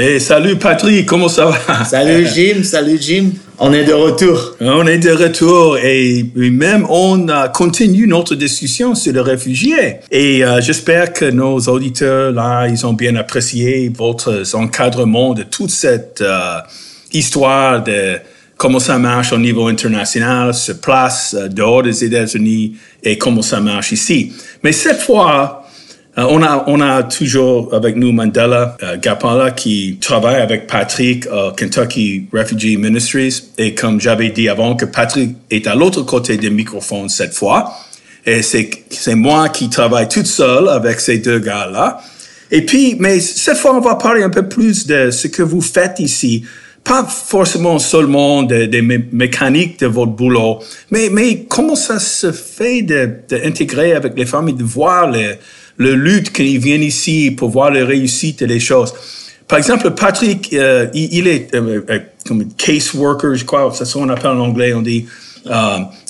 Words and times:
Hey, 0.00 0.20
salut 0.20 0.54
Patrick, 0.54 1.06
comment 1.06 1.26
ça 1.26 1.46
va? 1.46 1.84
Salut 1.84 2.24
Jim, 2.32 2.62
salut 2.62 2.98
Jim. 3.00 3.30
On 3.58 3.72
est 3.72 3.82
de 3.82 3.92
retour. 3.92 4.54
On 4.60 4.86
est 4.86 4.98
de 4.98 5.10
retour 5.10 5.76
et 5.76 6.24
même 6.36 6.86
on 6.88 7.26
continue 7.52 8.06
notre 8.06 8.36
discussion 8.36 8.94
sur 8.94 9.12
les 9.12 9.20
réfugiés. 9.20 9.96
Et 10.12 10.44
euh, 10.44 10.60
j'espère 10.60 11.12
que 11.12 11.24
nos 11.24 11.58
auditeurs 11.62 12.30
là, 12.30 12.68
ils 12.68 12.86
ont 12.86 12.92
bien 12.92 13.16
apprécié 13.16 13.90
votre 13.92 14.44
encadrement 14.54 15.34
de 15.34 15.42
toute 15.42 15.70
cette 15.70 16.20
euh, 16.20 16.60
histoire 17.12 17.82
de 17.82 18.18
comment 18.56 18.78
ça 18.78 18.98
marche 18.98 19.32
au 19.32 19.38
niveau 19.38 19.66
international, 19.66 20.54
se 20.54 20.70
place 20.70 21.34
euh, 21.36 21.48
dehors 21.48 21.82
des 21.82 22.04
États-Unis 22.04 22.76
et 23.02 23.18
comment 23.18 23.42
ça 23.42 23.58
marche 23.58 23.90
ici. 23.90 24.32
Mais 24.62 24.70
cette 24.70 25.00
fois, 25.00 25.67
on, 26.26 26.42
a, 26.42 26.64
on 26.66 26.80
a 26.80 27.02
toujours 27.04 27.72
avec 27.72 27.96
nous 27.96 28.12
Mandela 28.12 28.76
euh, 28.82 28.96
Gapala 28.96 29.52
qui 29.52 29.98
travaille 30.00 30.40
avec 30.40 30.66
Patrick 30.66 31.26
au 31.26 31.52
Kentucky 31.52 32.26
Refugee 32.32 32.76
Ministries. 32.76 33.44
Et 33.56 33.74
comme 33.74 34.00
j'avais 34.00 34.30
dit 34.30 34.48
avant, 34.48 34.74
que 34.74 34.84
Patrick 34.84 35.36
est 35.50 35.66
à 35.66 35.74
l'autre 35.74 36.02
côté 36.02 36.36
des 36.36 36.50
microphones 36.50 37.08
cette 37.08 37.34
fois. 37.34 37.72
Et 38.26 38.42
c'est, 38.42 38.68
c'est 38.90 39.14
moi 39.14 39.48
qui 39.48 39.70
travaille 39.70 40.08
toute 40.08 40.26
seule 40.26 40.68
avec 40.68 41.00
ces 41.00 41.18
deux 41.18 41.38
gars-là. 41.38 42.00
Et 42.50 42.64
puis, 42.64 42.96
mais 42.98 43.20
cette 43.20 43.58
fois, 43.58 43.74
on 43.74 43.80
va 43.80 43.94
parler 43.94 44.22
un 44.22 44.30
peu 44.30 44.48
plus 44.48 44.86
de 44.86 45.10
ce 45.10 45.28
que 45.28 45.42
vous 45.42 45.60
faites 45.60 46.00
ici. 46.00 46.44
Pas 46.88 47.04
forcément 47.04 47.78
seulement 47.78 48.42
des 48.42 48.66
de 48.66 48.80
mécaniques 49.12 49.78
de 49.80 49.86
votre 49.86 50.12
boulot, 50.12 50.60
mais, 50.90 51.10
mais 51.12 51.44
comment 51.46 51.76
ça 51.76 51.98
se 51.98 52.32
fait 52.32 52.80
d'intégrer 52.80 53.92
avec 53.92 54.16
les 54.16 54.24
familles, 54.24 54.54
de 54.54 54.64
voir 54.64 55.10
les, 55.10 55.34
le 55.76 55.94
lutte 55.94 56.32
qu'ils 56.32 56.58
viennent 56.58 56.82
ici 56.82 57.30
pour 57.30 57.50
voir 57.50 57.70
les 57.70 57.82
réussites 57.82 58.40
et 58.40 58.46
les 58.46 58.58
choses? 58.58 58.94
Par 59.46 59.58
exemple, 59.58 59.90
Patrick, 59.90 60.50
euh, 60.54 60.86
il, 60.94 61.26
est 61.26 61.54
euh, 61.54 61.82
euh, 61.90 61.98
comme 62.26 62.46
case 62.54 62.94
worker, 62.94 63.34
je 63.34 63.44
crois, 63.44 63.70
c'est 63.74 63.84
ça 63.84 63.98
qu'on 63.98 64.08
appelle 64.08 64.30
en 64.30 64.40
anglais, 64.40 64.72
on 64.72 64.82
dit. 64.82 65.06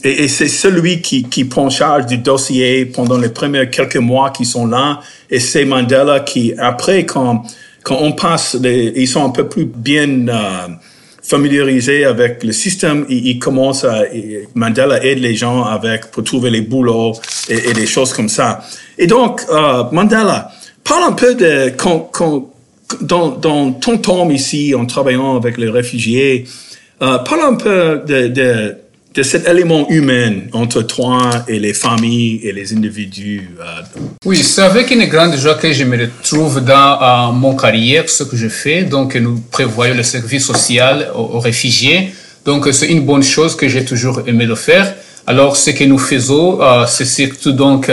et, 0.04 0.24
et 0.24 0.28
c'est 0.28 0.48
celui 0.48 1.00
qui, 1.00 1.24
qui 1.24 1.44
prend 1.44 1.70
charge 1.70 2.06
du 2.06 2.18
dossier 2.18 2.86
pendant 2.86 3.18
les 3.18 3.28
premiers 3.28 3.68
quelques 3.68 3.96
mois 3.96 4.30
qui 4.30 4.44
sont 4.44 4.66
là. 4.66 5.00
Et 5.28 5.40
c'est 5.40 5.64
Mandela 5.64 6.20
qui, 6.20 6.54
après, 6.56 7.04
quand, 7.04 7.44
quand 7.82 7.98
on 8.00 8.12
passe, 8.12 8.56
ils 8.62 9.08
sont 9.08 9.24
un 9.24 9.30
peu 9.30 9.48
plus 9.48 9.64
bien 9.64 10.26
familiarisés 11.28 12.04
avec 12.04 12.42
le 12.42 12.52
système, 12.52 13.04
il, 13.08 13.26
il 13.26 13.38
commence 13.38 13.84
à, 13.84 14.04
Mandela 14.54 15.04
aide 15.04 15.18
les 15.18 15.34
gens 15.34 15.64
avec, 15.64 16.10
pour 16.10 16.24
trouver 16.24 16.50
les 16.50 16.62
boulots 16.62 17.12
et, 17.48 17.70
et 17.70 17.72
des 17.74 17.86
choses 17.86 18.12
comme 18.14 18.30
ça. 18.30 18.62
Et 18.96 19.06
donc, 19.06 19.42
euh, 19.50 19.84
Mandela, 19.92 20.50
parle 20.84 21.04
un 21.04 21.12
peu 21.12 21.34
de, 21.34 21.70
quand, 21.76 22.08
quand, 22.12 22.50
dans, 23.02 23.28
dans 23.28 23.72
ton 23.72 23.98
temps 23.98 24.28
ici, 24.30 24.74
en 24.74 24.86
travaillant 24.86 25.36
avec 25.36 25.58
les 25.58 25.68
réfugiés, 25.68 26.46
euh, 27.02 27.18
parle 27.18 27.42
un 27.42 27.54
peu 27.54 28.02
de, 28.06 28.28
de, 28.28 28.76
cet 29.22 29.48
élément 29.48 29.88
humain 29.88 30.42
entre 30.52 30.82
toi 30.82 31.44
et 31.48 31.58
les 31.58 31.74
familles 31.74 32.40
et 32.42 32.52
les 32.52 32.72
individus. 32.72 33.50
Euh. 33.60 33.64
Oui, 34.24 34.38
c'est 34.38 34.62
avec 34.62 34.90
une 34.90 35.04
grande 35.06 35.36
joie 35.36 35.54
que 35.54 35.72
je 35.72 35.84
me 35.84 35.98
retrouve 35.98 36.64
dans 36.64 37.00
euh, 37.00 37.32
mon 37.32 37.54
carrière, 37.56 38.08
ce 38.08 38.24
que 38.24 38.36
je 38.36 38.48
fais. 38.48 38.82
Donc, 38.82 39.16
nous 39.16 39.40
prévoyons 39.50 39.94
le 39.94 40.02
service 40.02 40.44
social 40.46 41.08
aux, 41.14 41.38
réfugiés. 41.40 42.12
Donc, 42.44 42.68
c'est 42.72 42.88
une 42.88 43.02
bonne 43.04 43.22
chose 43.22 43.56
que 43.56 43.68
j'ai 43.68 43.84
toujours 43.84 44.22
aimé 44.26 44.46
de 44.46 44.54
faire. 44.54 44.94
Alors, 45.26 45.56
ce 45.56 45.70
que 45.70 45.84
nous 45.84 45.98
faisons, 45.98 46.60
euh, 46.60 46.84
c'est 46.86 47.04
surtout 47.04 47.52
donc 47.52 47.90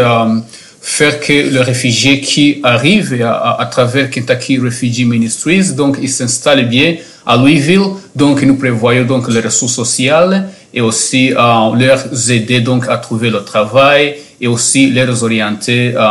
faire 0.81 1.19
que 1.19 1.49
le 1.51 1.61
réfugié 1.61 2.21
qui 2.21 2.59
arrive 2.63 3.19
à, 3.23 3.59
à, 3.59 3.65
travers 3.65 4.09
Kentucky 4.11 4.59
Refugee 4.59 5.05
Ministries, 5.05 5.73
donc 5.73 5.97
il 5.99 6.09
s'installe 6.09 6.67
bien 6.69 6.95
à 7.25 7.37
Louisville. 7.37 7.87
Donc 8.15 8.41
nous 8.43 8.55
prévoyons 8.55 9.05
donc 9.05 9.27
les 9.29 9.41
ressources 9.41 9.73
sociales 9.73 10.47
et 10.75 10.81
aussi 10.81 11.31
euh, 11.33 11.75
leur 11.83 11.99
aider 12.29 12.59
donc 12.59 12.83
à 12.89 12.97
trouver 12.97 13.29
le 13.29 13.41
travail 13.43 14.15
et 14.41 14.47
aussi 14.47 14.81
les 14.91 15.23
orienter 15.23 15.93
euh, 15.95 16.01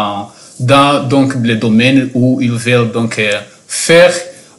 dans 0.58 1.06
donc 1.14 1.34
les 1.42 1.56
domaines 1.56 2.10
où 2.14 2.40
ils 2.40 2.52
veulent 2.52 2.90
donc 2.90 3.18
euh, 3.18 3.30
faire 3.68 4.12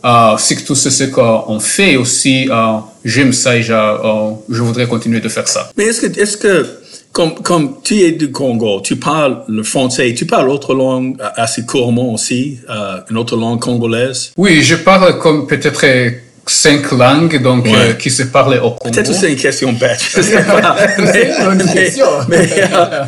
euh, 0.05 0.37
surtout 0.37 0.75
c'est 0.75 0.91
ce 0.91 1.05
qu'on 1.05 1.59
fait 1.59 1.95
aussi 1.95 2.47
euh, 2.49 2.77
j'aime 3.03 3.33
ça 3.33 3.57
et 3.57 3.63
je, 3.63 3.73
euh, 3.73 4.31
je 4.49 4.61
voudrais 4.61 4.87
continuer 4.87 5.19
de 5.19 5.29
faire 5.29 5.47
ça. 5.47 5.71
Mais 5.75 5.85
est-ce 5.85 6.01
que 6.01 6.19
est-ce 6.21 6.37
que 6.37 6.65
comme, 7.11 7.33
comme 7.35 7.77
tu 7.81 7.95
es 8.01 8.11
du 8.11 8.29
Congo, 8.29 8.81
tu 8.81 8.97
parles 8.97 9.37
le 9.47 9.63
français, 9.63 10.13
tu 10.13 10.25
parles 10.25 10.49
autre 10.49 10.73
langue 10.75 11.15
assez 11.37 11.65
couramment 11.65 12.13
aussi, 12.13 12.59
euh, 12.69 12.99
une 13.09 13.17
autre 13.17 13.37
langue 13.37 13.61
congolaise? 13.61 14.31
Oui, 14.35 14.61
je 14.61 14.75
parle 14.75 15.17
comme 15.19 15.47
peut-être 15.47 15.85
cinq 16.47 16.91
langues 16.91 17.41
donc 17.41 17.65
Ouais. 17.65 17.71
euh, 17.75 17.93
qui 17.93 18.09
se 18.11 18.23
parlent 18.23 18.57
au 18.59 18.71
Congo. 18.71 18.91
Peut-être 18.91 19.09
que 19.11 19.13
c'est 19.15 19.31
une 19.31 19.37
question 19.37 19.73
bête, 19.73 19.99
je 20.15 20.21
sais 20.21 20.43
pas. 20.43 20.75
mais, 20.99 21.31
une 21.51 21.73
question. 21.73 22.05
mais, 22.27 22.47
euh, 22.71 23.03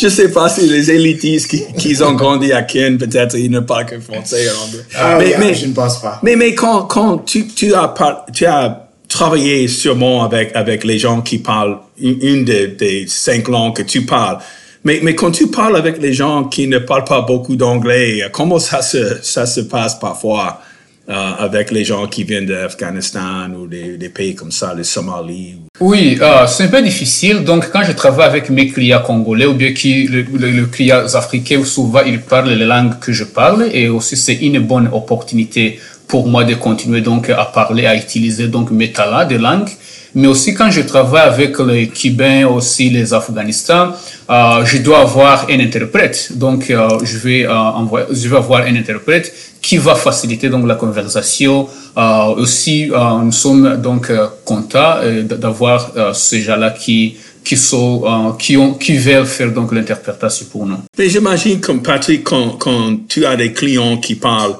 je 0.00 0.08
sais 0.08 0.30
pas 0.30 0.48
si 0.48 0.68
les 0.68 0.90
élitistes 0.90 1.48
qui, 1.48 1.64
qui 1.78 2.02
ont 2.02 2.12
grandi 2.12 2.52
à 2.52 2.62
Ken, 2.62 2.98
peut-être 2.98 3.36
ils 3.36 3.50
ne 3.50 3.60
parlent 3.60 3.86
que 3.86 3.98
français 4.00 4.44
et 4.44 4.48
anglais. 4.50 4.84
Ah, 4.94 5.18
mais, 5.38 5.54
je 5.54 5.66
ne 5.66 5.72
pense 5.72 6.00
pas. 6.00 6.18
mais, 6.22 6.36
mais 6.36 6.54
quand, 6.54 6.82
quand 6.82 7.18
tu, 7.24 7.46
tu 7.48 7.74
as 7.74 7.88
par- 7.88 8.26
tu 8.32 8.44
as 8.46 8.88
travaillé 9.08 9.68
sûrement 9.68 10.24
avec, 10.24 10.54
avec 10.54 10.84
les 10.84 10.98
gens 10.98 11.20
qui 11.20 11.38
parlent 11.38 11.78
une, 12.00 12.18
une 12.22 12.44
des, 12.44 12.68
des 12.68 13.06
cinq 13.08 13.48
langues 13.48 13.76
que 13.76 13.82
tu 13.82 14.02
parles. 14.06 14.38
Mais, 14.84 14.98
mais 15.02 15.14
quand 15.14 15.30
tu 15.30 15.46
parles 15.46 15.76
avec 15.76 16.00
les 16.02 16.12
gens 16.12 16.44
qui 16.44 16.66
ne 16.66 16.78
parlent 16.78 17.04
pas 17.04 17.20
beaucoup 17.20 17.54
d'anglais, 17.56 18.22
comment 18.32 18.58
ça 18.58 18.82
se, 18.82 19.18
ça 19.22 19.46
se 19.46 19.60
passe 19.60 19.98
parfois? 19.98 20.60
Euh, 21.12 21.44
avec 21.46 21.70
les 21.70 21.84
gens 21.84 22.06
qui 22.06 22.24
viennent 22.24 22.46
d'Afghanistan 22.46 23.50
ou 23.54 23.66
des, 23.66 24.08
pays 24.08 24.34
comme 24.34 24.50
ça, 24.50 24.72
les 24.74 24.84
Somalie? 24.84 25.56
Oui, 25.80 26.18
euh, 26.20 26.46
c'est 26.46 26.64
un 26.64 26.68
peu 26.68 26.80
difficile. 26.80 27.44
Donc, 27.44 27.70
quand 27.70 27.84
je 27.84 27.92
travaille 27.92 28.28
avec 28.28 28.48
mes 28.48 28.68
clients 28.68 29.02
congolais 29.02 29.46
ou 29.46 29.54
bien 29.54 29.72
qui, 29.74 30.06
le 30.06 30.64
clients 30.66 31.04
africains, 31.14 31.62
souvent 31.64 32.02
ils 32.06 32.20
parlent 32.20 32.50
les 32.50 32.64
langues 32.64 32.98
que 32.98 33.12
je 33.12 33.24
parle 33.24 33.68
et 33.72 33.88
aussi 33.88 34.16
c'est 34.16 34.36
une 34.36 34.60
bonne 34.60 34.88
opportunité 34.92 35.78
pour 36.12 36.28
moi 36.28 36.44
de 36.44 36.54
continuer 36.66 37.00
donc 37.00 37.30
à 37.30 37.46
parler, 37.46 37.86
à 37.86 37.96
utiliser 37.96 38.46
donc 38.46 38.70
mes 38.70 38.92
talents 38.92 39.26
de 39.26 39.36
langue. 39.36 39.70
Mais 40.14 40.28
aussi 40.32 40.52
quand 40.52 40.70
je 40.70 40.82
travaille 40.82 41.26
avec 41.26 41.58
les 41.70 41.88
Cubains, 41.88 42.46
aussi 42.46 42.90
les 42.90 43.14
Afghanistans, 43.14 43.86
euh, 44.28 44.62
je 44.70 44.76
dois 44.86 45.00
avoir 45.08 45.46
un 45.48 45.58
interprète. 45.68 46.18
Donc, 46.44 46.60
euh, 46.68 46.86
je 47.02 47.16
vais 47.16 47.46
euh, 47.46 47.54
envoyer, 47.80 48.08
je 48.10 48.28
vais 48.28 48.36
avoir 48.36 48.60
un 48.70 48.76
interprète 48.76 49.32
qui 49.62 49.78
va 49.78 49.94
faciliter 49.94 50.50
donc 50.50 50.66
la 50.66 50.74
conversation. 50.74 51.66
Euh, 51.96 52.42
aussi, 52.42 52.90
euh, 52.90 53.22
nous 53.26 53.32
sommes 53.32 53.80
donc 53.88 54.10
euh, 54.10 54.26
contents 54.44 54.96
d'avoir 55.42 55.78
ces 56.12 56.42
gens-là 56.42 56.70
qui 56.82 57.16
qui 57.42 57.56
sont 57.56 58.02
euh, 58.04 58.32
qui 58.38 58.52
ont 58.58 58.74
qui 58.74 58.94
veulent 58.98 59.32
faire 59.38 59.50
donc 59.58 59.72
l'interprétation 59.72 60.44
pour 60.52 60.66
nous. 60.66 60.80
Mais 60.98 61.08
j'imagine 61.08 61.58
comme 61.58 61.80
Patrick, 61.82 62.22
quand, 62.30 62.50
quand 62.58 63.08
tu 63.08 63.24
as 63.24 63.34
des 63.34 63.52
clients 63.58 63.96
qui 63.96 64.14
parlent 64.14 64.56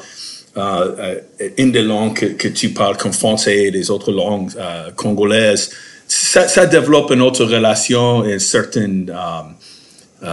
une 0.56 1.72
des 1.72 1.82
langues 1.82 2.36
que, 2.36 2.48
tu 2.48 2.70
parles 2.70 2.96
comme 2.96 3.12
français 3.12 3.64
et 3.64 3.70
les 3.70 3.90
autres 3.90 4.12
langues 4.12 4.50
euh, 4.58 4.90
congolaises, 4.94 5.70
ça, 6.06 6.66
développe 6.66 7.10
une 7.10 7.22
autre 7.22 7.44
relation 7.44 8.24
et 8.24 8.34
une 8.34 8.38
certaine 8.38 9.10
euh, 9.10 10.26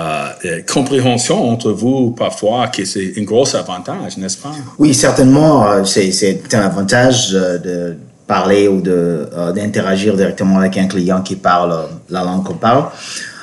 euh, 0.45 0.61
compréhension 0.71 1.49
entre 1.49 1.71
vous 1.71 2.11
parfois, 2.11 2.67
que 2.67 2.85
c'est 2.85 3.13
un 3.17 3.23
gros 3.23 3.55
avantage, 3.55 4.17
n'est-ce 4.17 4.37
pas? 4.37 4.51
Oui, 4.77 4.93
certainement, 4.93 5.67
euh, 5.67 5.83
c'est 5.85 6.53
un 6.53 6.59
avantage 6.59 7.29
euh, 7.33 7.57
de 7.57 7.97
parler 8.27 8.67
ou 8.67 8.83
euh, 8.85 9.51
d'interagir 9.51 10.15
directement 10.15 10.59
avec 10.59 10.77
un 10.77 10.87
client 10.87 11.21
qui 11.21 11.35
parle 11.35 11.71
euh, 11.71 11.85
la 12.09 12.23
langue 12.23 12.43
qu'on 12.43 12.53
parle. 12.53 12.85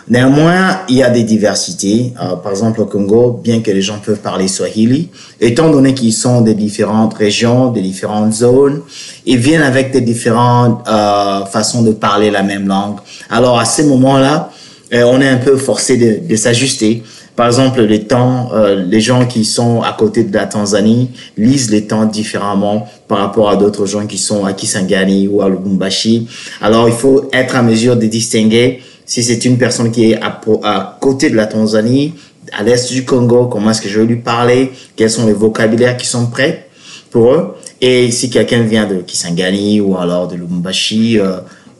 Néanmoins, 0.08 0.82
il 0.88 0.96
y 0.96 1.02
a 1.02 1.10
des 1.10 1.24
diversités. 1.24 2.12
Euh, 2.22 2.36
par 2.36 2.52
exemple, 2.52 2.80
au 2.80 2.86
Congo, 2.86 3.40
bien 3.42 3.60
que 3.60 3.72
les 3.72 3.82
gens 3.82 3.98
peuvent 3.98 4.20
parler 4.20 4.46
Swahili, 4.46 5.08
étant 5.40 5.70
donné 5.70 5.94
qu'ils 5.94 6.12
sont 6.12 6.42
des 6.42 6.54
différentes 6.54 7.14
régions, 7.14 7.72
des 7.72 7.82
différentes 7.82 8.32
zones, 8.32 8.82
ils 9.24 9.38
viennent 9.38 9.62
avec 9.62 9.90
des 9.90 10.00
différentes 10.00 10.86
euh, 10.86 11.44
façons 11.46 11.82
de 11.82 11.90
parler 11.90 12.30
la 12.30 12.44
même 12.44 12.68
langue. 12.68 12.98
Alors, 13.30 13.58
à 13.58 13.64
ces 13.64 13.82
moments-là, 13.84 14.50
euh, 14.94 15.02
on 15.04 15.20
est 15.20 15.28
un 15.28 15.38
peu 15.38 15.56
forcé 15.56 15.96
de, 15.96 16.28
de 16.28 16.36
s'ajuster 16.36 17.02
Par 17.34 17.48
exemple, 17.48 17.82
les 17.82 18.04
temps, 18.04 18.50
euh, 18.54 18.82
les 18.88 19.00
gens 19.00 19.26
qui 19.26 19.44
sont 19.44 19.82
à 19.82 19.92
côté 19.92 20.22
de 20.22 20.32
la 20.32 20.46
Tanzanie 20.46 21.10
lisent 21.36 21.70
les 21.70 21.86
temps 21.86 22.06
différemment 22.06 22.88
par 23.08 23.18
rapport 23.18 23.50
à 23.50 23.56
d'autres 23.56 23.84
gens 23.84 24.06
qui 24.06 24.16
sont 24.16 24.44
à 24.44 24.52
Kisangani 24.52 25.28
ou 25.28 25.42
à 25.42 25.48
Lubumbashi. 25.48 26.28
Alors, 26.62 26.88
il 26.88 26.94
faut 26.94 27.28
être 27.32 27.56
à 27.56 27.62
mesure 27.62 27.96
de 27.96 28.06
distinguer 28.06 28.80
si 29.06 29.22
c'est 29.22 29.44
une 29.44 29.56
personne 29.56 29.90
qui 29.92 30.10
est 30.10 30.20
à, 30.20 30.98
côté 31.00 31.30
de 31.30 31.36
la 31.36 31.46
Tanzanie, 31.46 32.14
à 32.52 32.62
l'est 32.62 32.92
du 32.92 33.04
Congo, 33.04 33.46
comment 33.46 33.70
est-ce 33.70 33.80
que 33.80 33.88
je 33.88 34.00
vais 34.00 34.06
lui 34.06 34.16
parler, 34.16 34.72
quels 34.96 35.10
sont 35.10 35.26
les 35.26 35.32
vocabulaires 35.32 35.96
qui 35.96 36.06
sont 36.06 36.26
prêts 36.26 36.68
pour 37.10 37.32
eux? 37.32 37.56
Et 37.80 38.10
si 38.10 38.30
quelqu'un 38.30 38.62
vient 38.62 38.86
de 38.86 38.96
Kisangani 38.96 39.80
ou 39.80 39.96
alors 39.96 40.28
de 40.28 40.34
Lubumbashi, 40.34 41.18
euh, 41.18 41.38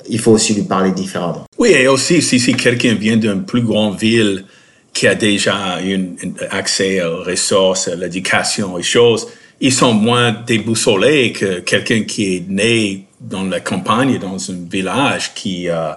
il 0.08 0.20
faut 0.20 0.32
aussi 0.32 0.54
lui 0.54 0.62
parler 0.62 0.92
différemment. 0.92 1.44
Oui, 1.58 1.70
et 1.70 1.88
aussi 1.88 2.22
si, 2.22 2.54
quelqu'un 2.54 2.94
vient 2.94 3.16
d'une 3.16 3.44
plus 3.44 3.62
grande 3.62 3.98
ville 3.98 4.44
qui 4.92 5.06
a 5.06 5.14
déjà 5.14 5.78
un 5.78 6.06
accès 6.50 7.02
aux 7.02 7.22
ressources, 7.22 7.88
à 7.88 7.96
l'éducation 7.96 8.78
et 8.78 8.82
choses, 8.82 9.26
ils 9.60 9.72
sont 9.72 9.92
moins 9.92 10.34
déboussolés 10.46 11.32
que 11.32 11.60
quelqu'un 11.60 12.02
qui 12.02 12.36
est 12.36 12.44
né 12.48 13.06
dans 13.20 13.44
la 13.44 13.60
campagne, 13.60 14.18
dans 14.18 14.38
un 14.50 14.56
village 14.70 15.34
qui 15.34 15.68
euh, 15.68 15.90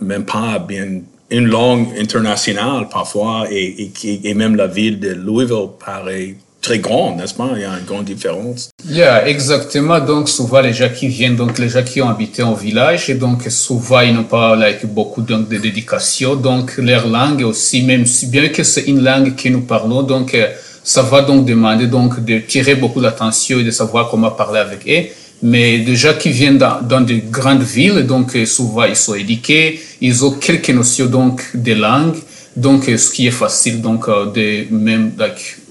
même 0.00 0.24
pas 0.24 0.58
bien 0.58 1.00
une 1.30 1.46
langue 1.46 1.88
internationale 1.98 2.88
parfois 2.90 3.46
et, 3.50 3.90
et, 4.04 4.34
même 4.34 4.56
la 4.56 4.66
ville 4.66 5.00
de 5.00 5.10
Louisville 5.10 5.68
paraît 5.84 6.36
très 6.60 6.78
grande, 6.78 7.18
n'est-ce 7.18 7.34
pas? 7.34 7.50
Il 7.54 7.60
y 7.60 7.64
a 7.64 7.78
une 7.78 7.84
grande 7.84 8.06
différence. 8.06 8.70
Yeah, 8.88 9.28
exactement. 9.28 10.00
Donc, 10.00 10.30
souvent, 10.30 10.60
les 10.62 10.72
gens 10.72 10.88
qui 10.88 11.08
viennent, 11.08 11.36
donc, 11.36 11.58
les 11.58 11.68
gens 11.68 11.82
qui 11.82 12.00
ont 12.00 12.08
habité 12.08 12.42
en 12.42 12.54
village, 12.54 13.10
et 13.10 13.14
donc, 13.14 13.42
souvent, 13.50 14.00
ils 14.00 14.14
n'ont 14.14 14.24
pas, 14.24 14.56
like, 14.56 14.86
beaucoup 14.86 15.20
donc, 15.20 15.48
de 15.48 15.58
dédication. 15.58 16.36
Donc, 16.36 16.76
leur 16.78 17.06
langue 17.06 17.42
aussi, 17.42 17.82
même 17.82 18.06
si 18.06 18.28
bien 18.28 18.48
que 18.48 18.62
c'est 18.62 18.84
une 18.84 19.04
langue 19.04 19.36
que 19.36 19.48
nous 19.50 19.60
parlons, 19.60 20.02
donc, 20.02 20.34
euh, 20.34 20.48
ça 20.82 21.02
va 21.02 21.20
donc 21.20 21.44
demander, 21.44 21.86
donc, 21.86 22.24
de 22.24 22.38
tirer 22.38 22.76
beaucoup 22.76 23.02
d'attention 23.02 23.58
et 23.58 23.64
de 23.64 23.70
savoir 23.70 24.08
comment 24.08 24.30
parler 24.30 24.60
avec 24.60 24.88
eux. 24.88 25.10
Mais 25.42 25.78
déjà 25.78 26.14
qui 26.14 26.30
viennent 26.30 26.58
dans, 26.58 26.80
dans 26.80 27.00
de 27.00 27.20
grandes 27.30 27.62
villes, 27.62 28.06
donc, 28.06 28.34
euh, 28.34 28.46
souvent, 28.46 28.84
ils 28.84 28.96
sont 28.96 29.14
éduqués, 29.14 29.80
ils 30.00 30.24
ont 30.24 30.32
quelques 30.32 30.70
notions, 30.70 31.06
donc, 31.06 31.42
de 31.54 31.72
langue. 31.72 32.16
Donc, 32.56 32.84
ce 32.84 33.10
qui 33.10 33.26
est 33.26 33.32
facile, 33.32 33.82
donc, 33.82 34.06
de 34.06 34.72
même, 34.72 35.12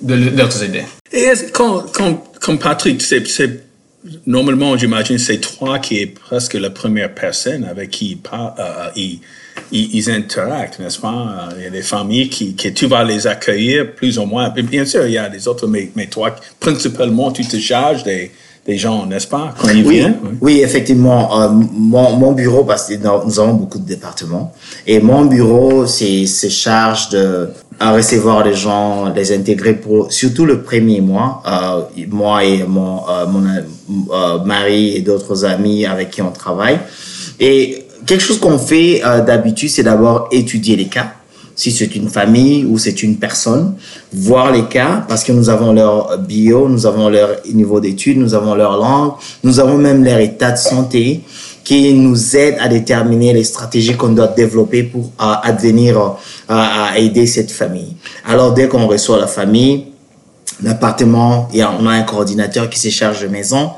de 0.02 0.14
leur 0.14 0.64
aider. 0.64 0.84
Et 1.12 1.32
quand, 1.54 1.86
quand, 1.94 2.24
quand 2.42 2.58
Patrick, 2.58 3.02
c'est, 3.02 3.24
normalement, 4.26 4.78
j'imagine, 4.78 5.18
c'est 5.18 5.40
toi 5.40 5.80
qui 5.80 6.00
est 6.00 6.08
presque 6.08 6.56
la 6.56 6.70
première 6.70 7.14
personne 7.14 7.64
avec 7.66 7.92
qui 7.92 8.20
euh, 8.34 8.90
ils, 8.96 9.20
ils, 9.72 10.10
interactent, 10.10 10.80
n'est-ce 10.80 11.00
pas? 11.00 11.50
Il 11.58 11.64
y 11.64 11.68
a 11.68 11.70
des 11.70 11.82
familles 11.82 12.30
qui, 12.30 12.56
qui, 12.56 12.74
tu 12.74 12.88
vas 12.88 13.04
les 13.04 13.28
accueillir 13.28 13.94
plus 13.94 14.18
ou 14.18 14.26
moins. 14.26 14.50
Bien 14.50 14.86
sûr, 14.86 15.06
il 15.06 15.14
y 15.14 15.18
a 15.18 15.30
des 15.30 15.48
autres, 15.48 15.68
mais, 15.68 15.90
mais 15.96 16.08
toi, 16.08 16.36
principalement, 16.60 17.32
tu 17.32 17.46
te 17.46 17.58
charges 17.58 18.04
des, 18.04 18.32
des 18.66 18.78
gens, 18.78 19.06
n'est-ce 19.06 19.28
pas, 19.28 19.54
quand 19.60 19.70
ils 19.70 19.86
oui, 19.86 19.96
viennent? 19.96 20.20
Oui, 20.24 20.38
oui 20.42 20.62
effectivement. 20.62 21.42
Euh, 21.42 21.50
mon, 21.50 22.16
mon, 22.16 22.32
bureau, 22.32 22.64
parce 22.64 22.88
que 22.88 22.94
nous 22.96 23.40
avons 23.40 23.54
beaucoup 23.54 23.80
de 23.80 23.86
départements, 23.86 24.54
et 24.88 25.00
mon 25.00 25.26
bureau 25.26 25.86
c'est 25.86 26.26
se 26.26 26.48
charge 26.48 27.10
de 27.10 27.50
recevoir 27.80 28.44
les 28.44 28.56
gens, 28.56 29.12
les 29.14 29.34
intégrer 29.34 29.74
pour 29.74 30.12
surtout 30.12 30.46
le 30.46 30.62
premier 30.62 31.02
mois. 31.02 31.42
Euh, 31.46 31.82
moi 32.10 32.44
et 32.44 32.64
mon, 32.64 33.02
euh, 33.10 33.26
mon 33.28 33.44
euh, 34.14 34.44
mari 34.44 34.96
et 34.96 35.02
d'autres 35.02 35.46
amis 35.46 35.86
avec 35.86 36.12
qui 36.12 36.22
on 36.22 36.32
travaille. 36.32 36.80
Et 37.40 37.86
quelque 38.06 38.22
chose 38.22 38.40
qu'on 38.40 38.58
fait 38.60 39.02
d'habitude, 39.26 39.70
c'est 39.70 39.84
d'abord 39.84 40.30
étudier 40.32 40.76
les 40.76 40.88
cas 40.88 41.14
si 41.64 41.72
c'est 41.72 41.96
une 41.96 42.10
famille 42.10 42.66
ou 42.66 42.78
c'est 42.78 43.04
une 43.04 43.16
personne, 43.16 43.76
voir 44.12 44.52
les 44.52 44.66
cas 44.66 45.06
parce 45.08 45.24
que 45.24 45.32
nous 45.32 45.50
avons 45.50 45.72
leur 45.72 46.18
bio, 46.18 46.68
nous 46.68 46.86
avons 46.86 47.08
leur 47.08 47.38
niveau 47.54 47.80
d'études, 47.80 48.18
nous 48.18 48.34
avons 48.34 48.54
leur 48.54 48.76
langue, 48.78 49.14
nous 49.46 49.62
avons 49.62 49.78
même 49.78 50.04
leur 50.04 50.20
état 50.20 50.52
de 50.52 50.58
santé 50.58 51.22
qui 51.64 51.94
nous 51.94 52.36
aide 52.36 52.58
à 52.60 52.68
déterminer 52.68 53.32
les 53.32 53.46
stratégies 53.46 53.96
qu'on 53.96 54.10
doit 54.10 54.28
développer 54.28 54.84
pour 54.84 55.12
advenir 55.18 56.18
à 56.50 57.00
aider 57.00 57.26
cette 57.28 57.50
famille. 57.52 57.96
Alors 58.26 58.54
dès 58.54 58.68
qu'on 58.68 58.86
reçoit 58.86 59.18
la 59.18 59.28
famille, 59.28 59.86
l'appartement, 60.62 61.48
on 61.80 61.88
a 61.88 61.92
un 61.92 62.04
coordinateur 62.04 62.70
qui 62.70 62.78
se 62.78 62.90
charge 62.90 63.22
de 63.22 63.30
maison, 63.30 63.72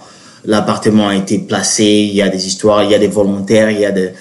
l'appartement 0.45 1.09
a 1.09 1.15
été 1.15 1.39
placé, 1.39 1.83
il 1.83 2.15
y 2.15 2.21
a 2.21 2.29
des 2.29 2.47
histoires, 2.47 2.83
il 2.83 2.91
y 2.91 2.95
a 2.95 2.99
des 2.99 3.07
volontaires, 3.07 3.71
il 3.71 3.79
y 3.79 3.85
a 3.85 3.91
des, 3.91 4.13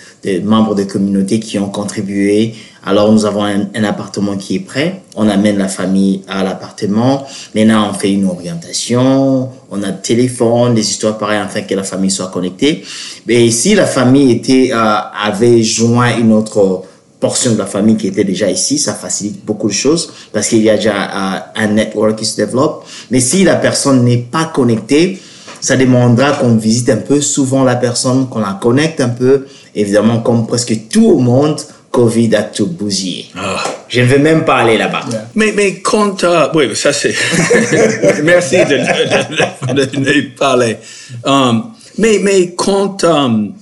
membres 0.43 0.75
de 0.75 0.85
communauté 0.85 1.39
qui 1.39 1.59
ont 1.59 1.69
contribué 1.69 2.55
alors 2.87 3.11
nous 3.11 3.25
avons 3.25 3.45
un, 3.45 3.85
appartement 3.85 4.37
qui 4.37 4.57
est 4.57 4.61
prêt, 4.61 5.01
on 5.17 5.27
amène 5.29 5.57
la 5.57 5.69
famille 5.69 6.23
à 6.29 6.45
l'appartement, 6.45 7.27
maintenant 7.55 7.89
on 7.91 7.95
fait 7.95 8.13
une 8.13 8.27
orientation, 8.27 9.49
on 9.71 9.83
a 9.83 9.91
téléphone, 9.91 10.75
des 10.75 10.83
histoires 10.83 11.17
pareilles 11.17 11.39
afin 11.39 11.63
que 11.63 11.75
la 11.75 11.83
famille 11.83 12.11
soit 12.11 12.29
connectée. 12.29 12.85
Mais 13.27 13.51
si 13.51 13.75
la 13.75 13.87
famille 13.87 14.33
était 14.33 14.71
euh, 14.73 14.77
avait 14.77 15.63
joint 15.63 16.15
une 16.19 16.33
autre 16.33 16.83
portion 17.21 17.53
de 17.53 17.59
la 17.59 17.65
famille 17.65 17.97
qui 17.97 18.09
était 18.09 18.25
déjà 18.25 18.51
ici, 18.51 18.77
ça 18.77 18.93
facilite 18.93 19.43
beaucoup 19.47 19.69
de 19.69 19.73
choses 19.73 20.13
parce 20.31 20.49
qu'il 20.49 20.63
y 20.63 20.69
a 20.69 20.77
déjà 20.77 20.93
euh, 20.93 21.39
un 21.57 21.69
network 21.69 22.17
qui 22.17 22.27
se 22.27 22.37
développe. 22.37 22.85
Mais 23.11 23.21
si 23.21 23.45
la 23.45 23.57
personne 23.57 24.05
n'est 24.05 24.19
pas 24.19 24.45
connectée, 24.45 25.19
ça 25.65 25.79
demandera 25.79 26.33
qu'on 26.33 26.57
visite 26.57 26.91
un 26.91 26.99
peu 26.99 27.23
souvent 27.23 27.65
la 27.65 27.77
personne, 27.77 28.29
qu'on 28.29 28.41
la 28.41 28.59
connecte 28.61 29.01
un 29.01 29.09
peu. 29.09 29.47
Évidemment, 29.75 30.21
comme 30.21 30.47
presque 30.47 30.89
tout 30.91 31.17
le 31.17 31.23
monde, 31.23 31.59
Covid 31.91 32.37
a 32.37 32.43
tout 32.43 32.67
bousillé. 32.67 33.31
Ah. 33.35 33.65
Je 33.89 34.03
ne 34.03 34.07
veux 34.07 34.19
même 34.19 34.45
pas 34.45 34.57
aller 34.57 34.77
là-bas. 34.77 35.07
Yeah. 35.11 35.29
Mais, 35.35 35.55
mais 35.57 35.81
quand... 35.81 36.23
Uh, 36.23 36.51
oui, 36.55 36.77
ça 36.77 36.93
c'est... 36.93 37.15
Merci 38.25 38.57
de, 38.57 39.73
de, 39.73 39.85
de, 39.85 40.05
de, 40.05 40.37
parler. 40.39 40.77
Um, 41.25 41.71
mais, 41.97 42.19
mais 42.23 42.53
quand... 42.55 43.03
Um, 43.05 43.55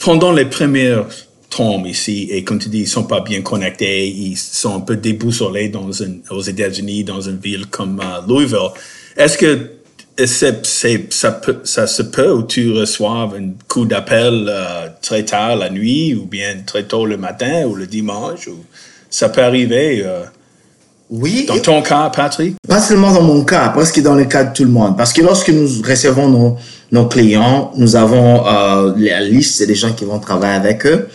pendant 0.00 0.32
les 0.32 0.46
premières 0.46 1.04
temps 1.48 1.84
ici, 1.84 2.26
et 2.28 2.42
comme 2.42 2.58
tu 2.58 2.68
dis, 2.68 2.80
ils 2.80 2.88
sont 2.88 3.04
pas 3.04 3.20
bien 3.20 3.42
connectés, 3.42 4.08
ils 4.08 4.36
sont 4.36 4.74
un 4.74 4.80
peu 4.80 4.96
déboussolés 4.96 5.68
dans 5.68 5.92
une, 5.92 6.22
aux 6.28 6.42
États-Unis, 6.42 7.04
dans 7.04 7.20
une 7.20 7.38
ville 7.38 7.66
comme 7.66 8.02
uh, 8.02 8.28
Louisville, 8.28 8.70
est-ce 9.16 9.38
que 9.38 9.75
c'est, 10.24 11.12
ça, 11.12 11.32
peut, 11.32 11.58
ça 11.64 11.86
se 11.86 12.02
peut 12.02 12.32
où 12.32 12.42
tu 12.42 12.72
reçoives 12.72 13.34
un 13.34 13.50
coup 13.68 13.84
d'appel 13.84 14.46
euh, 14.48 14.88
très 15.02 15.24
tard 15.24 15.56
la 15.56 15.68
nuit 15.68 16.14
ou 16.14 16.24
bien 16.24 16.56
très 16.64 16.84
tôt 16.84 17.04
le 17.04 17.16
matin 17.16 17.64
ou 17.66 17.74
le 17.74 17.86
dimanche. 17.86 18.48
Ou, 18.48 18.64
ça 19.10 19.28
peut 19.28 19.42
arriver. 19.42 20.02
Euh, 20.04 20.24
oui. 21.10 21.44
Dans 21.46 21.58
ton 21.58 21.82
cas, 21.82 22.10
Patrick? 22.10 22.56
Pas 22.66 22.80
seulement 22.80 23.12
dans 23.12 23.22
mon 23.22 23.44
cas, 23.44 23.68
presque 23.68 24.00
dans 24.00 24.14
le 24.14 24.24
cas 24.24 24.44
de 24.44 24.54
tout 24.54 24.64
le 24.64 24.70
monde. 24.70 24.96
Parce 24.96 25.12
que 25.12 25.22
lorsque 25.22 25.50
nous 25.50 25.68
recevons 25.86 26.28
nos, 26.28 26.56
nos 26.92 27.06
clients, 27.06 27.72
nous 27.76 27.94
avons 27.94 28.46
euh, 28.46 28.94
la 28.96 29.20
liste 29.20 29.62
des 29.66 29.74
gens 29.74 29.92
qui 29.92 30.04
vont 30.04 30.18
travailler 30.18 30.56
avec 30.56 30.86
eux 30.86 31.08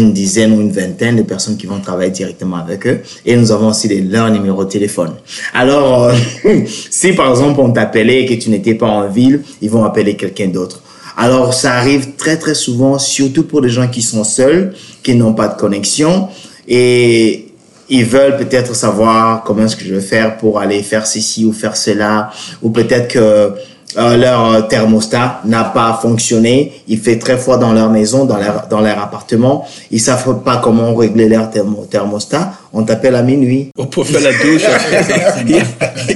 une 0.00 0.12
dizaine 0.12 0.52
ou 0.52 0.60
une 0.60 0.70
vingtaine 0.70 1.16
de 1.16 1.22
personnes 1.22 1.56
qui 1.56 1.66
vont 1.66 1.80
travailler 1.80 2.10
directement 2.10 2.56
avec 2.56 2.86
eux. 2.86 3.00
Et 3.24 3.36
nous 3.36 3.52
avons 3.52 3.68
aussi 3.68 3.88
des, 3.88 4.00
leur 4.00 4.30
numéro 4.30 4.64
de 4.64 4.70
téléphone. 4.70 5.12
Alors, 5.52 6.04
euh, 6.04 6.14
si 6.90 7.12
par 7.12 7.30
exemple 7.30 7.60
on 7.60 7.70
t'appelait 7.70 8.22
et 8.22 8.26
que 8.26 8.34
tu 8.34 8.50
n'étais 8.50 8.74
pas 8.74 8.88
en 8.88 9.08
ville, 9.08 9.42
ils 9.60 9.70
vont 9.70 9.84
appeler 9.84 10.16
quelqu'un 10.16 10.48
d'autre. 10.48 10.82
Alors, 11.16 11.54
ça 11.54 11.74
arrive 11.74 12.16
très 12.16 12.36
très 12.36 12.54
souvent, 12.54 12.98
surtout 12.98 13.44
pour 13.44 13.60
des 13.60 13.68
gens 13.68 13.86
qui 13.86 14.02
sont 14.02 14.24
seuls, 14.24 14.74
qui 15.02 15.14
n'ont 15.14 15.34
pas 15.34 15.48
de 15.48 15.56
connexion 15.56 16.28
et 16.66 17.48
ils 17.88 18.04
veulent 18.04 18.36
peut-être 18.36 18.74
savoir 18.74 19.42
comment 19.44 19.64
est-ce 19.64 19.76
que 19.76 19.84
je 19.84 19.94
vais 19.94 20.00
faire 20.00 20.38
pour 20.38 20.58
aller 20.58 20.82
faire 20.82 21.06
ceci 21.06 21.44
ou 21.44 21.52
faire 21.52 21.76
cela, 21.76 22.30
ou 22.62 22.70
peut-être 22.70 23.08
que 23.08 23.52
euh, 23.96 24.16
leur 24.16 24.68
thermostat 24.68 25.40
n'a 25.44 25.64
pas 25.64 25.98
fonctionné. 26.00 26.72
Il 26.88 26.98
fait 26.98 27.18
très 27.18 27.38
froid 27.38 27.58
dans 27.58 27.72
leur 27.72 27.90
maison, 27.90 28.24
dans 28.24 28.36
leur, 28.36 28.66
dans 28.68 28.80
leur 28.80 28.98
appartement. 28.98 29.66
Ils 29.90 30.00
savent 30.00 30.42
pas 30.42 30.56
comment 30.56 30.94
régler 30.94 31.28
leur 31.28 31.50
thermostat. 31.90 32.52
On 32.72 32.82
t'appelle 32.82 33.14
à 33.14 33.22
minuit. 33.22 33.70
Oh, 33.78 33.86
pour 33.86 34.06
faire 34.06 34.20
la 34.20 34.32
douche. 34.32 34.62
il, 35.46 35.50
y 35.50 35.54
a, 35.54 35.62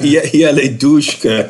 il, 0.02 0.10
y 0.10 0.18
a, 0.18 0.22
il, 0.32 0.40
y 0.40 0.44
a, 0.44 0.52
les 0.52 0.70
douches 0.70 1.18
que 1.20 1.44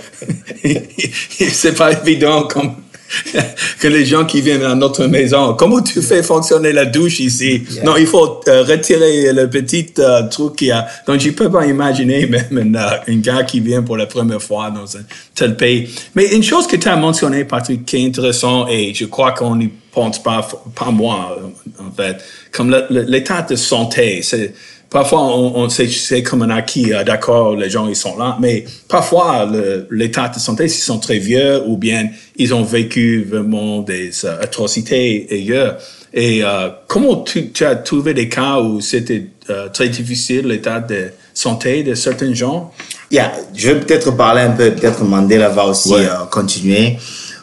c'est 1.51 1.77
pas 1.77 1.93
évident 1.93 2.43
comme 2.43 2.75
que 3.81 3.89
les 3.89 4.05
gens 4.05 4.25
qui 4.25 4.41
viennent 4.41 4.65
à 4.65 4.75
notre 4.75 5.07
maison. 5.07 5.55
Comment 5.55 5.81
tu 5.81 6.03
fais 6.03 6.23
fonctionner 6.23 6.73
la 6.73 6.85
douche 6.85 7.21
ici? 7.21 7.65
Yeah. 7.71 7.85
Non, 7.85 7.97
il 7.97 8.07
faut 8.07 8.41
euh, 8.49 8.63
retirer 8.63 9.33
le 9.33 9.49
petit 9.49 9.87
euh, 9.99 10.29
truc 10.29 10.57
qu'il 10.57 10.69
y 10.69 10.73
a. 10.73 10.87
Donc, 11.07 11.21
je 11.21 11.31
peux 11.31 11.51
pas 11.51 11.67
imaginer 11.67 12.27
même 12.51 12.77
un, 12.77 13.13
un, 13.13 13.17
gars 13.17 13.45
qui 13.45 13.61
vient 13.61 13.83
pour 13.83 13.97
la 13.97 14.07
première 14.07 14.43
fois 14.43 14.71
dans 14.71 14.97
un 14.97 15.03
tel 15.35 15.57
pays. 15.57 15.89
Mais 16.15 16.35
une 16.35 16.43
chose 16.43 16.67
que 16.67 16.77
tu 16.77 16.89
as 16.89 16.97
mentionné, 16.97 17.45
Patrick, 17.45 17.85
qui 17.85 17.97
est 17.97 18.07
intéressant, 18.07 18.67
et 18.69 18.93
je 18.95 19.07
crois 19.07 19.33
qu'on 19.33 19.57
n'y 19.57 19.71
pense 19.93 20.23
pas, 20.23 20.47
pas 20.75 20.91
moi, 20.91 21.39
en 21.79 21.91
fait, 21.91 22.23
comme 22.53 22.77
l'état 22.91 23.43
de 23.43 23.57
santé, 23.57 24.21
c'est, 24.23 24.55
Parfois, 24.91 25.21
on, 25.21 25.65
on 25.65 25.69
c'est 25.69 26.23
comme 26.23 26.43
un 26.43 26.51
acquis, 26.51 26.95
euh, 26.95 27.05
d'accord, 27.05 27.55
les 27.55 27.69
gens, 27.69 27.89
ils 27.89 27.97
sont 27.97 28.17
là, 28.17 28.39
mais 28.41 28.65
parfois, 28.89 29.47
l'état 29.91 30.29
de 30.29 30.39
santé, 30.39 30.67
s'ils 30.69 30.83
sont 30.85 30.99
très 30.99 31.19
vieux 31.19 31.63
ou 31.67 31.77
bien 31.77 32.09
ils 32.37 32.55
ont 32.55 32.63
vécu 32.63 33.27
vraiment 33.31 33.81
des 33.83 34.11
euh, 34.25 34.41
atrocités 34.43 35.27
ailleurs. 35.31 35.77
Et 36.15 36.43
euh, 36.43 36.71
comment 36.87 37.17
tu, 37.17 37.51
tu, 37.51 37.65
as 37.67 37.77
trouvé 37.77 38.15
des 38.15 38.31
cas 38.31 38.61
où 38.61 38.81
c'était 38.81 39.27
euh, 39.51 39.69
très 39.69 39.91
difficile, 39.91 40.47
l'état 40.47 40.81
de 40.81 41.11
santé 41.35 41.83
de 41.83 41.95
certains 41.95 42.33
gens? 42.33 42.73
Yeah, 43.11 43.33
je 43.55 43.69
vais 43.71 43.81
peut-être 43.81 44.11
parler 44.17 44.41
un 44.41 44.53
peu, 44.53 44.71
peut-être 44.71 45.05
Mandela 45.05 45.51
va 45.51 45.67
aussi 45.67 45.93
Ouais. 45.93 46.07
euh, 46.07 46.25
continuer. 46.31 46.97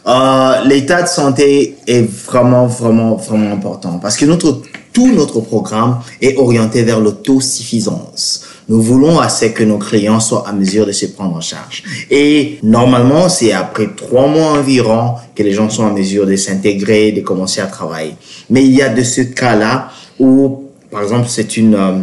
Euh, 0.08 0.64
L'état 0.66 1.04
de 1.04 1.08
santé 1.08 1.78
est 1.88 2.08
vraiment, 2.26 2.66
vraiment, 2.68 3.16
vraiment 3.16 3.52
important 3.54 4.00
parce 4.00 4.18
que 4.18 4.26
notre, 4.26 4.62
tout 4.96 5.12
notre 5.14 5.40
programme 5.42 5.94
est 6.22 6.36
orienté 6.38 6.84
vers 6.90 7.00
l'autosuffisance. 7.02 8.44
Nous 8.68 8.82
voulons 8.82 9.20
assez 9.20 9.52
que 9.52 9.64
nos 9.64 9.78
clients 9.78 10.20
soient 10.20 10.48
à 10.48 10.54
mesure 10.54 10.86
de 10.88 10.92
se 10.92 11.06
prendre 11.08 11.36
en 11.36 11.42
charge. 11.42 11.84
Et 12.10 12.58
normalement, 12.64 13.30
c'est 13.30 13.52
après 13.52 13.90
trois 13.96 14.28
mois 14.28 14.52
environ 14.60 15.16
que 15.36 15.44
les 15.44 15.52
gens 15.52 15.70
sont 15.70 15.84
en 15.84 15.94
mesure 15.94 16.26
de 16.26 16.36
s'intégrer, 16.36 17.12
de 17.12 17.22
commencer 17.22 17.62
à 17.62 17.68
travailler. 17.68 18.16
Mais 18.50 18.64
il 18.64 18.72
y 18.72 18.82
a 18.82 18.90
de 18.90 19.04
ce 19.04 19.22
cas-là 19.22 19.90
où, 20.20 20.64
par 20.90 21.04
exemple, 21.04 21.28
c'est 21.30 21.58
une 21.58 21.76
euh, 21.76 22.00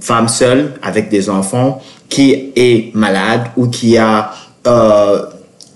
femme 0.00 0.28
seule 0.28 0.74
avec 0.82 1.08
des 1.08 1.30
enfants 1.30 1.80
qui 2.08 2.52
est 2.56 2.94
malade 2.94 3.44
ou 3.56 3.68
qui 3.68 3.96
a 3.96 4.32
euh, 4.66 5.22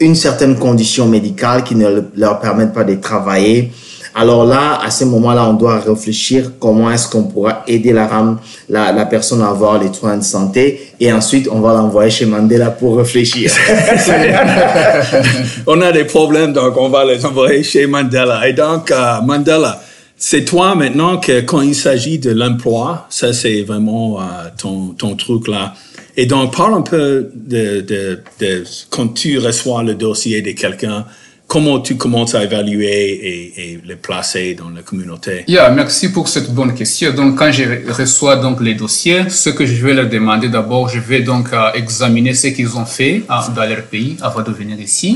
une 0.00 0.14
certaine 0.16 0.57
condition 0.59 1.07
médicale 1.07 1.62
qui 1.64 1.75
ne 1.76 1.88
le- 1.88 2.11
leur 2.16 2.40
permet 2.40 2.66
pas 2.66 2.85
de 2.85 2.97
travailler. 2.97 3.71
Alors 4.14 4.45
là, 4.45 4.81
à 4.83 4.90
ce 4.90 5.05
moment-là, 5.05 5.49
on 5.49 5.55
doit 5.55 5.79
réfléchir 5.79 6.52
comment 6.59 6.90
est-ce 6.90 7.09
qu'on 7.09 7.25
pourra 7.25 7.62
aider 7.67 7.93
la 7.93 8.09
femme, 8.09 8.38
la, 8.69 8.93
la 8.93 9.07
personne 9.07 9.40
à 9.40 9.49
avoir 9.49 9.81
les 9.81 9.93
soins 9.93 10.17
de 10.17 10.25
santé 10.25 10.93
et 10.99 11.12
ensuite 11.12 11.49
on 11.50 11.61
va 11.61 11.75
l'envoyer 11.75 12.11
chez 12.11 12.26
Mandela 12.26 12.71
pour 12.71 12.99
réfléchir. 12.99 13.52
on 15.67 15.81
a 15.81 15.93
des 15.93 16.05
problèmes, 16.05 16.52
donc 16.52 16.76
on 16.76 16.88
va 16.88 17.05
les 17.05 17.25
envoyer 17.25 17.62
chez 17.62 17.87
Mandela. 17.87 18.49
Et 18.49 18.52
donc, 18.52 18.90
euh, 18.90 19.21
Mandela, 19.23 19.81
c'est 20.17 20.45
toi 20.45 20.75
maintenant 20.75 21.19
que 21.19 21.40
quand 21.40 21.61
il 21.61 21.75
s'agit 21.75 22.19
de 22.19 22.33
l'emploi, 22.33 23.07
ça 23.11 23.33
c'est 23.33 23.62
vraiment 23.62 24.21
euh, 24.21 24.25
ton, 24.59 24.88
ton 24.88 25.14
truc 25.14 25.49
là. 25.49 25.75
Et 26.17 26.26
donc, 26.26 26.55
parle 26.55 26.75
un 26.75 26.83
peu 26.83 27.31
de, 27.35 27.81
de, 27.81 28.21
de 28.40 28.64
quand 28.90 29.14
tu 29.14 29.38
reçois 29.38 29.83
le 29.83 29.95
dossier 29.95 30.43
de 30.43 30.50
quelqu'un, 30.50 31.07
comment 31.52 31.80
tu 31.80 31.95
commences 31.97 32.35
à 32.38 32.45
évaluer 32.49 32.99
et, 33.30 33.42
et 33.62 33.71
le 33.90 33.97
placer 33.97 34.54
dans 34.61 34.71
la 34.71 34.83
communauté? 34.83 35.35
Yeah, 35.49 35.69
merci 35.80 36.07
pour 36.16 36.26
cette 36.35 36.50
bonne 36.59 36.75
question. 36.80 37.12
Donc, 37.12 37.30
quand 37.38 37.50
je 37.59 37.64
reçois 38.00 38.37
donc 38.37 38.57
les 38.69 38.75
dossiers, 38.75 39.23
ce 39.28 39.50
que 39.50 39.64
je 39.66 39.85
vais 39.85 39.95
leur 39.99 40.09
demander 40.09 40.49
d'abord, 40.49 40.88
je 40.88 41.00
vais 41.00 41.23
donc 41.33 41.47
euh, 41.52 41.83
examiner 41.83 42.35
ce 42.35 42.49
qu'ils 42.54 42.73
ont 42.83 42.85
fait 42.99 43.14
euh, 43.28 43.35
dans 43.57 43.66
leur 43.73 43.83
pays 43.92 44.16
avant 44.28 44.42
de 44.49 44.52
venir 44.61 44.78
ici, 44.90 45.12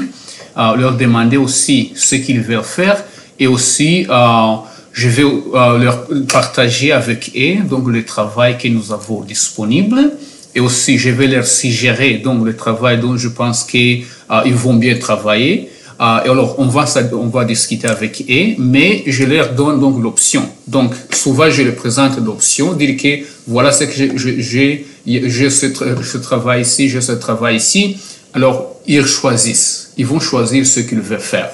Euh, 0.56 0.76
leur 0.82 0.94
demander 1.04 1.36
aussi 1.46 1.78
ce 2.08 2.14
qu'ils 2.22 2.42
veulent 2.48 2.70
faire 2.80 2.98
et 3.42 3.48
aussi 3.54 3.90
euh, 4.08 4.54
je 5.02 5.08
vais 5.14 5.26
leur 5.84 5.96
partager 6.38 6.90
avec 7.00 7.20
eux 7.34 7.58
donc 7.72 7.84
le 7.96 8.02
travail 8.14 8.52
que 8.60 8.68
nous 8.76 8.86
avons 8.98 9.20
disponible 9.34 10.00
et 10.54 10.60
aussi 10.66 10.92
je 11.04 11.10
vais 11.18 11.28
leur 11.34 11.46
suggérer 11.60 12.12
donc 12.26 12.38
le 12.48 12.54
travail 12.64 12.96
dont 13.04 13.16
je 13.24 13.30
pense 13.40 13.58
qu'ils 13.70 14.04
vont 14.64 14.76
bien 14.84 14.96
travailler. 15.08 15.54
Euh, 16.00 16.24
et 16.24 16.28
alors, 16.28 16.56
on 16.58 16.66
va, 16.66 16.84
on 17.12 17.26
va 17.28 17.44
discuter 17.44 17.86
avec 17.86 18.24
eux, 18.28 18.54
mais 18.58 19.04
je 19.06 19.24
leur 19.24 19.52
donne 19.52 19.78
donc 19.80 20.02
l'option. 20.02 20.48
Donc, 20.66 20.92
souvent, 21.12 21.48
je 21.50 21.62
leur 21.62 21.74
présente 21.76 22.18
l'option, 22.18 22.72
dire 22.72 22.96
que 22.96 23.24
voilà 23.46 23.70
ce 23.72 23.84
que 23.84 23.92
j'ai, 23.94 24.84
j'ai, 25.06 25.50
ce, 25.50 25.66
tra- 25.66 26.02
ce 26.02 26.18
travail 26.18 26.62
ici, 26.62 26.88
j'ai 26.88 27.00
ce 27.00 27.12
travail 27.12 27.56
ici. 27.56 27.96
Alors, 28.32 28.76
ils 28.86 29.06
choisissent. 29.06 29.92
Ils 29.96 30.06
vont 30.06 30.18
choisir 30.20 30.66
ce 30.66 30.80
qu'ils 30.80 31.00
veulent 31.00 31.20
faire. 31.20 31.50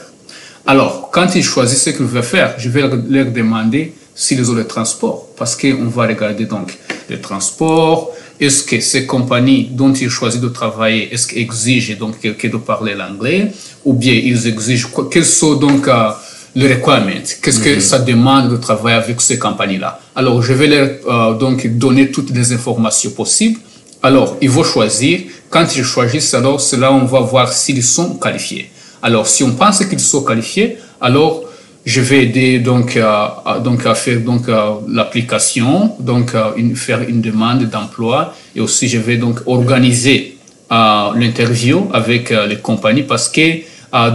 Alors, 0.66 1.10
quand 1.12 1.34
ils 1.34 1.44
choisissent 1.44 1.82
ce 1.82 1.90
qu'ils 1.90 2.06
veulent 2.06 2.22
faire, 2.22 2.54
je 2.58 2.68
vais 2.70 2.82
leur 3.08 3.26
demander 3.30 3.92
s'ils 4.14 4.50
ont 4.50 4.54
le 4.54 4.66
transport. 4.66 5.26
Parce 5.36 5.54
qu'on 5.56 5.86
va 5.88 6.06
regarder 6.06 6.46
donc 6.46 6.78
le 7.10 7.20
transport. 7.20 8.10
Est-ce 8.40 8.62
que 8.64 8.80
ces 8.80 9.04
compagnies 9.04 9.68
dont 9.70 9.92
ils 9.92 10.08
choisissent 10.08 10.40
de 10.40 10.48
travailler, 10.48 11.12
est-ce 11.12 11.26
qu'elles 11.28 11.42
exigent 11.42 11.96
donc 11.98 12.20
quelqu'un 12.20 12.48
de 12.48 12.56
parler 12.56 12.94
l'anglais 12.94 13.52
ou 13.84 13.92
bien 13.92 14.14
ils 14.14 14.46
exigent 14.46 14.88
quels 15.10 15.26
sont 15.26 15.56
donc 15.56 15.86
euh, 15.86 16.10
les 16.54 16.72
requirements? 16.74 17.22
Qu'est-ce 17.42 17.60
que 17.60 17.80
ça 17.80 17.98
demande 17.98 18.50
de 18.50 18.56
travailler 18.56 18.96
avec 18.96 19.20
ces 19.20 19.38
compagnies-là? 19.38 20.00
Alors, 20.16 20.42
je 20.42 20.54
vais 20.54 20.68
leur 20.68 20.88
euh, 20.88 21.38
donc 21.38 21.66
donner 21.66 22.10
toutes 22.10 22.30
les 22.30 22.52
informations 22.52 23.10
possibles. 23.10 23.60
Alors, 24.02 24.36
ils 24.40 24.50
vont 24.50 24.64
choisir. 24.64 25.20
Quand 25.50 25.66
ils 25.76 25.84
choisissent, 25.84 26.32
alors 26.32 26.60
où 26.60 26.84
on 26.84 27.04
va 27.04 27.20
voir 27.20 27.52
s'ils 27.52 27.82
sont 27.82 28.14
qualifiés. 28.14 28.70
Alors, 29.02 29.26
si 29.26 29.42
on 29.42 29.52
pense 29.52 29.84
qu'ils 29.84 30.00
sont 30.00 30.22
qualifiés, 30.22 30.78
alors 31.00 31.44
je 31.84 32.00
vais 32.00 32.24
aider 32.24 32.58
donc 32.58 32.96
à, 32.96 33.60
donc 33.64 33.86
à 33.86 33.94
faire 33.94 34.20
donc 34.20 34.48
euh, 34.48 34.74
l'application, 34.88 35.94
donc 35.98 36.34
euh, 36.34 36.74
faire 36.74 37.02
une 37.08 37.20
demande 37.20 37.64
d'emploi 37.64 38.34
et 38.54 38.60
aussi 38.60 38.88
je 38.88 38.98
vais 38.98 39.16
donc 39.16 39.40
organiser 39.46 40.36
euh, 40.70 41.10
l'interview 41.16 41.88
avec 41.92 42.30
les 42.30 42.58
compagnies 42.58 43.02
parce 43.02 43.28
que 43.28 43.62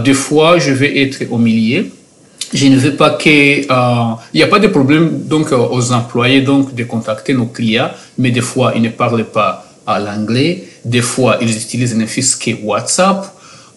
des 0.02 0.14
fois 0.14 0.58
je 0.58 0.72
vais 0.72 1.02
être 1.02 1.24
au 1.30 1.38
milieu. 1.38 1.86
Je 2.54 2.68
ne 2.68 2.76
veux 2.76 2.94
pas 2.94 3.10
que 3.10 3.28
il 3.28 4.36
n'y 4.36 4.42
a 4.42 4.46
pas 4.46 4.60
de 4.60 4.68
problème 4.68 5.22
donc 5.24 5.50
aux 5.50 5.92
employés 5.92 6.42
donc 6.42 6.74
de 6.74 6.84
contacter 6.84 7.34
nos 7.34 7.46
clients 7.46 7.90
mais 8.18 8.30
des 8.30 8.40
fois 8.40 8.72
ils 8.76 8.82
ne 8.82 8.90
parlent 8.90 9.24
pas 9.24 9.66
à 9.84 9.98
l'anglais 9.98 10.62
des 10.84 11.02
fois 11.02 11.38
ils 11.42 11.50
utilisent 11.50 11.96
ne 11.96 12.06
fût-ce 12.06 12.36
que 12.36 12.52
WhatsApp 12.62 13.26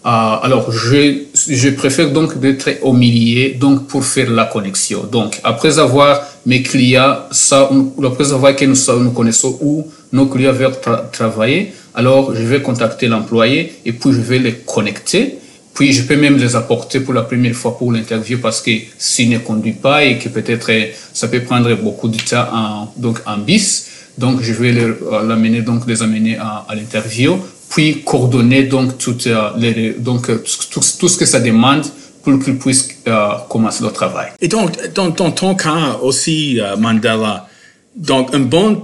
alors 0.04 0.70
je 0.70 1.24
je 1.50 1.70
préfère 1.70 2.12
donc 2.12 2.38
d'être 2.38 2.70
au 2.82 2.92
milieu 2.92 3.54
donc 3.58 3.86
pour 3.88 4.04
faire 4.04 4.30
la 4.30 4.44
connexion. 4.44 5.04
Donc 5.04 5.40
après 5.42 5.78
avoir 5.78 6.20
mes 6.46 6.62
clients 6.62 7.16
ça 7.30 7.68
après 8.04 8.32
avoir 8.32 8.54
que 8.56 8.64
nous, 8.64 8.76
nous 9.04 9.10
connaissons 9.10 9.58
où 9.60 9.86
nos 10.12 10.26
clients 10.26 10.52
veulent 10.52 10.78
tra- 10.82 11.10
travailler 11.10 11.72
alors 11.94 12.34
je 12.34 12.42
vais 12.42 12.62
contacter 12.62 13.08
l'employé 13.08 13.72
et 13.84 13.92
puis 13.92 14.12
je 14.12 14.20
vais 14.20 14.38
les 14.38 14.54
connecter. 14.54 15.36
Puis 15.72 15.92
je 15.92 16.02
peux 16.02 16.16
même 16.16 16.36
les 16.36 16.56
apporter 16.56 17.00
pour 17.00 17.14
la 17.14 17.22
première 17.22 17.54
fois 17.54 17.78
pour 17.78 17.92
l'interview 17.92 18.38
parce 18.38 18.60
que 18.60 18.72
s'il 18.98 19.30
ne 19.30 19.38
conduit 19.38 19.72
pas 19.72 20.04
et 20.04 20.18
que 20.18 20.28
peut-être 20.28 20.70
euh, 20.70 20.86
ça 21.12 21.28
peut 21.28 21.40
prendre 21.40 21.72
beaucoup 21.76 22.08
de 22.08 22.18
temps 22.18 22.46
en, 22.52 22.92
donc 22.96 23.20
en 23.24 23.38
bis, 23.38 23.86
donc 24.18 24.42
je 24.42 24.52
vais 24.52 24.74
euh, 24.76 24.94
l'amener 25.26 25.62
donc 25.62 25.86
les 25.86 26.02
amener 26.02 26.36
à 26.36 26.66
l'interview, 26.74 27.38
puis 27.70 28.02
coordonner 28.04 28.64
donc 28.64 28.98
tout 28.98 29.16
euh, 29.26 29.50
les, 29.56 29.92
donc 29.92 30.28
euh, 30.28 30.42
tout, 30.70 30.82
ce 31.08 31.16
que 31.16 31.24
ça 31.24 31.40
demande 31.40 31.84
pour 32.22 32.38
qu'ils 32.42 32.58
puissent 32.58 32.88
euh, 33.08 33.28
commencer 33.48 33.82
le 33.82 33.90
travail. 33.90 34.28
Et 34.40 34.48
donc, 34.48 34.72
dans, 34.94 35.10
ton 35.12 35.54
cas 35.54 35.98
aussi, 36.02 36.60
euh, 36.60 36.76
Mandela, 36.76 37.48
donc 37.96 38.34
un 38.34 38.40
bon, 38.40 38.82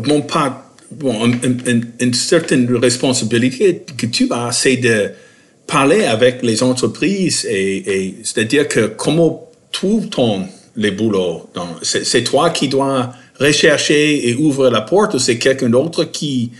bon 0.00 0.20
pas, 0.22 0.72
bon, 0.90 1.24
un- 1.24 1.30
un- 1.32 1.72
un- 1.76 1.80
une 2.00 2.14
certaine 2.14 2.74
responsabilité 2.76 3.84
que 3.96 4.06
tu 4.06 4.28
as, 4.30 4.50
c'est 4.52 4.76
de 4.76 5.12
parler 5.66 6.04
avec 6.04 6.42
les 6.42 6.62
entreprises 6.62 7.46
et, 7.48 8.14
c'est-à-dire 8.24 8.66
que 8.68 8.86
comment 8.88 9.48
trouve-t-on 9.70 10.46
les 10.76 10.90
boulots? 10.90 11.48
C'est 11.82 12.24
toi 12.24 12.50
qui 12.50 12.68
dois 12.68 13.12
rechercher 13.38 14.28
et 14.28 14.34
ouvrir 14.34 14.70
la 14.70 14.82
porte 14.82 15.14
ou 15.14 15.18
c'est 15.18 15.38
quelqu'un 15.38 15.70
d'autre 15.70 16.04
qui, 16.04 16.50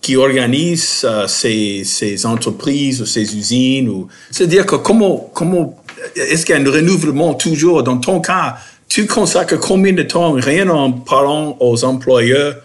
qui 0.00 0.16
organise 0.16 1.04
euh, 1.04 1.26
ces, 1.26 2.26
entreprises 2.26 3.02
ou 3.02 3.06
ces 3.06 3.36
usines 3.36 3.88
ou 3.88 4.08
c'est-à-dire 4.30 4.64
que 4.66 4.76
comment 4.76 5.30
comment 5.34 5.76
est-ce 6.16 6.46
qu'il 6.46 6.54
y 6.54 6.58
a 6.58 6.60
un 6.60 6.70
renouvellement 6.70 7.34
toujours 7.34 7.82
dans 7.82 7.98
ton 7.98 8.20
cas? 8.20 8.56
Tu 8.88 9.06
consacres 9.06 9.58
combien 9.58 9.92
de 9.92 10.02
temps 10.02 10.32
rien 10.32 10.68
en 10.70 10.92
parlant 10.92 11.56
aux 11.60 11.84
employeurs 11.84 12.56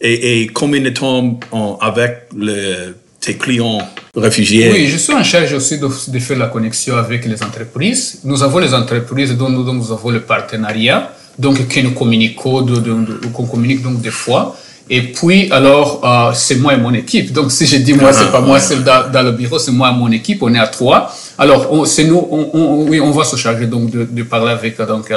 et, 0.00 0.48
combien 0.52 0.80
de 0.80 0.90
temps 0.90 1.40
avec 1.80 2.28
le, 2.36 2.94
tes 3.20 3.34
clients 3.34 3.78
réfugiés? 4.14 4.70
Oui, 4.70 4.88
je 4.88 4.98
suis 4.98 5.14
en 5.14 5.24
charge 5.24 5.54
aussi 5.54 5.78
de, 5.78 6.18
faire 6.18 6.38
la 6.38 6.48
connexion 6.48 6.96
avec 6.96 7.24
les 7.24 7.42
entreprises. 7.42 8.20
Nous 8.24 8.42
avons 8.42 8.58
les 8.58 8.74
entreprises 8.74 9.32
dont 9.36 9.48
nous, 9.48 9.92
avons 9.92 10.10
le 10.10 10.20
partenariat, 10.20 11.12
donc 11.38 11.66
que 11.66 11.80
nous 11.80 11.92
de- 11.92 13.26
qu'on 13.28 13.46
communique 13.46 13.82
donc 13.82 14.00
des 14.02 14.10
fois. 14.10 14.56
Et 14.90 15.00
puis, 15.02 15.50
alors, 15.50 16.00
euh, 16.04 16.32
c'est 16.34 16.56
moi 16.56 16.74
et 16.74 16.76
mon 16.76 16.92
équipe. 16.92 17.32
Donc, 17.32 17.50
si 17.52 17.66
je 17.66 17.76
dis 17.78 17.94
moi, 17.94 18.12
c'est 18.12 18.30
pas 18.30 18.40
moi, 18.40 18.60
c'est 18.60 18.84
dans, 18.84 19.10
dans 19.10 19.22
le 19.22 19.32
bureau, 19.32 19.58
c'est 19.58 19.72
moi 19.72 19.90
et 19.90 19.98
mon 19.98 20.10
équipe. 20.12 20.42
On 20.42 20.52
est 20.54 20.58
à 20.58 20.66
trois. 20.66 21.10
Alors, 21.38 21.86
c'est 21.86 22.04
nous, 22.04 22.26
on, 22.30 22.50
on- 22.52 22.86
oui, 22.88 23.00
on 23.00 23.10
va 23.10 23.24
se 23.24 23.36
charger 23.36 23.66
donc 23.66 23.90
de, 23.90 24.04
de 24.04 24.22
parler 24.24 24.52
avec 24.52 24.78
euh, 24.78 24.86
donc, 24.86 25.10
euh, 25.10 25.16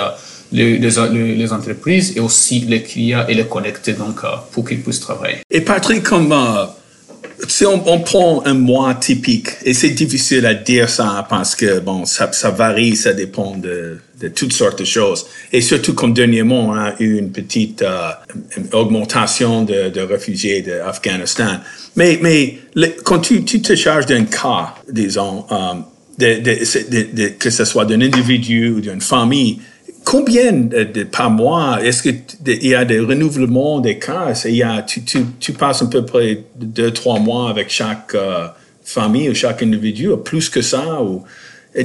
les, 0.54 0.78
les, 0.78 0.90
les- 1.12 1.36
les 1.36 1.54
entreprises 1.54 2.14
et 2.16 2.22
aussi 2.22 2.62
les 2.62 2.82
clients 2.82 3.26
et 3.28 3.34
les 3.34 3.46
connecter 3.46 3.92
donc, 3.94 4.22
pour 4.52 4.64
qu'ils 4.66 4.82
puissent 4.82 5.02
travailler. 5.02 5.40
Et 5.52 5.60
Patrick, 5.60 6.04
comme 6.04 6.32
euh, 6.32 6.64
si 7.50 7.66
on, 7.66 7.84
on 7.88 8.00
prend 8.00 8.44
un 8.46 8.54
mois 8.54 8.94
typique, 8.96 9.50
et 9.66 9.74
c'est 9.74 9.90
difficile 9.90 10.46
à 10.46 10.54
dire 10.54 10.90
ça 10.90 11.26
parce 11.30 11.56
que 11.56 11.80
bon, 11.82 12.06
ça, 12.06 12.32
ça 12.32 12.52
varie, 12.52 12.96
ça 12.96 13.12
dépend 13.12 13.58
de, 13.58 14.00
de 14.20 14.28
toutes 14.30 14.54
sortes 14.54 14.80
de 14.80 14.86
choses. 14.86 15.26
Et 15.54 15.62
surtout 15.62 15.94
comme 15.94 16.14
dernièrement, 16.14 16.70
on 16.70 16.74
a 16.74 16.96
eu 17.00 17.18
une 17.18 17.32
petite 17.32 17.84
euh, 17.84 18.12
augmentation 18.74 19.64
de, 19.64 19.90
de 19.90 20.02
réfugiés 20.02 20.62
d'Afghanistan. 20.62 21.58
Mais, 21.96 22.20
mais 22.22 22.60
quand 23.04 23.20
tu, 23.20 23.44
te 23.44 23.76
charges 23.76 24.08
d'un 24.08 24.26
cas, 24.26 24.76
disons, 24.92 25.46
euh, 25.52 27.34
que 27.40 27.50
ce 27.50 27.66
soit 27.66 27.86
d'un 27.86 28.02
individu 28.02 28.70
ou 28.70 28.82
d'une 28.82 29.02
famille, 29.02 29.60
combien 30.04 30.52
de, 30.52 31.04
par 31.04 31.30
mois 31.30 31.80
est-ce 31.84 32.02
qu'il 32.02 32.24
y 32.46 32.74
a 32.74 32.86
des 32.86 33.00
renouvellements 33.00 33.80
des 33.80 34.00
cas? 34.00 34.34
Y 34.46 34.64
a, 34.64 34.82
tu, 34.82 35.02
tu, 35.40 35.54
passes 35.54 35.84
à 35.84 35.86
peu 35.86 36.04
près 36.06 36.44
deux, 36.56 36.92
trois 36.92 37.20
mois 37.20 37.50
avec 37.52 37.70
chaque 37.70 38.16
euh, 38.16 38.48
famille 38.84 39.30
ou 39.30 39.36
chaque 39.36 39.62
individu, 39.62 40.10
plus 40.24 40.50
que 40.50 40.64
ça? 40.64 41.02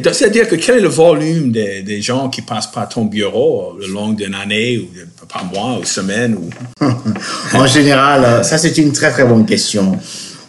C'est-à-dire 0.00 0.48
que 0.48 0.56
quel 0.56 0.78
est 0.78 0.80
le 0.80 0.88
volume 0.88 1.52
des, 1.52 1.82
des, 1.82 2.00
gens 2.00 2.30
qui 2.30 2.40
passent 2.40 2.70
par 2.70 2.88
ton 2.88 3.04
bureau 3.04 3.76
le 3.78 3.86
long 3.88 4.12
d'une 4.12 4.34
année 4.34 4.78
ou 4.78 4.88
par 5.26 5.44
mois 5.44 5.78
ou 5.78 5.84
semaine? 5.84 6.36
Ou... 6.36 6.84
en 7.54 7.66
général, 7.66 8.24
euh, 8.24 8.42
ça 8.42 8.56
c'est 8.56 8.78
une 8.78 8.92
très 8.92 9.10
très 9.10 9.24
bonne 9.24 9.44
question. 9.44 9.98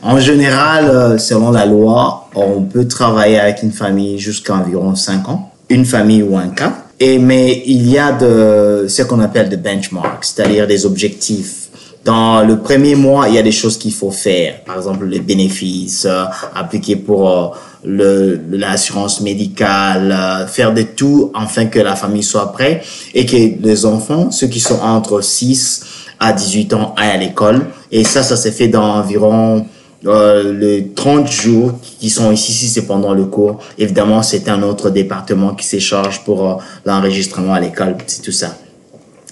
En 0.02 0.20
général, 0.20 0.90
euh, 0.90 1.18
selon 1.18 1.52
la 1.52 1.66
loi, 1.66 2.30
on 2.36 2.62
peut 2.62 2.88
travailler 2.88 3.40
avec 3.40 3.64
une 3.64 3.72
famille 3.72 4.20
jusqu'à 4.20 4.56
environ 4.56 4.96
5 4.96 5.30
ans, 5.30 5.52
une 5.70 5.86
famille 5.86 6.24
ou 6.24 6.38
un 6.38 6.50
cas. 6.50 6.74
Et, 7.00 7.20
mais 7.20 7.64
il 7.66 7.90
y 7.90 7.98
a 7.98 8.12
de, 8.12 8.86
ce 8.88 9.02
qu'on 9.04 9.20
appelle 9.20 9.50
des 9.50 9.58
benchmarks, 9.58 10.26
c'est-à-dire 10.26 10.68
des 10.68 10.86
objectifs. 10.86 11.70
Dans 12.03 12.43
le 12.43 12.60
premier 12.60 12.95
mois, 12.95 13.29
il 13.29 13.36
y 13.36 13.38
a 13.38 13.41
des 13.41 13.51
choses 13.51 13.77
qu'il 13.77 13.93
faut 13.93 14.12
faire. 14.12 14.63
Par 14.65 14.75
exemple, 14.75 15.05
les 15.05 15.19
bénéfices, 15.19 16.05
euh, 16.05 16.25
appliquer 16.53 16.98
pour 16.98 17.29
euh, 17.29 17.48
le, 17.86 18.41
l'assurance 18.51 19.22
médicale, 19.22 20.12
euh, 20.12 20.48
faire 20.48 20.74
de 20.74 20.81
tout 20.81 21.31
afin 21.33 21.67
que 21.67 21.79
la 21.79 21.95
famille 21.95 22.24
soit 22.24 22.51
prête 22.51 22.83
et 23.13 23.25
que 23.25 23.38
les 23.62 23.86
enfants, 23.86 24.31
ceux 24.31 24.48
qui 24.48 24.60
sont 24.60 24.79
entre 24.81 25.22
6 25.22 25.83
à 26.19 26.33
18 26.33 26.74
ans, 26.74 26.93
aillent 26.98 27.12
à 27.12 27.17
l'école. 27.17 27.67
Et 27.91 28.03
ça, 28.03 28.22
ça 28.22 28.36
s'est 28.36 28.51
fait 28.51 28.67
dans 28.67 28.95
environ 28.95 29.65
euh, 30.05 30.53
les 30.53 30.89
30 30.89 31.31
jours 31.31 31.72
qui 32.00 32.10
sont 32.10 32.31
ici, 32.31 32.51
si 32.51 32.67
c'est 32.67 32.86
pendant 32.86 33.13
le 33.13 33.24
cours, 33.24 33.60
évidemment, 33.77 34.22
c'est 34.22 34.50
un 34.50 34.62
autre 34.62 34.89
département 34.89 35.55
qui 35.55 35.65
se 35.65 35.79
charge 35.79 36.25
pour 36.25 36.50
euh, 36.50 36.55
l'enregistrement 36.86 37.53
à 37.53 37.62
l'école, 37.62 37.95
c'est 38.07 38.22
tout 38.22 38.33
ça. 38.33 38.57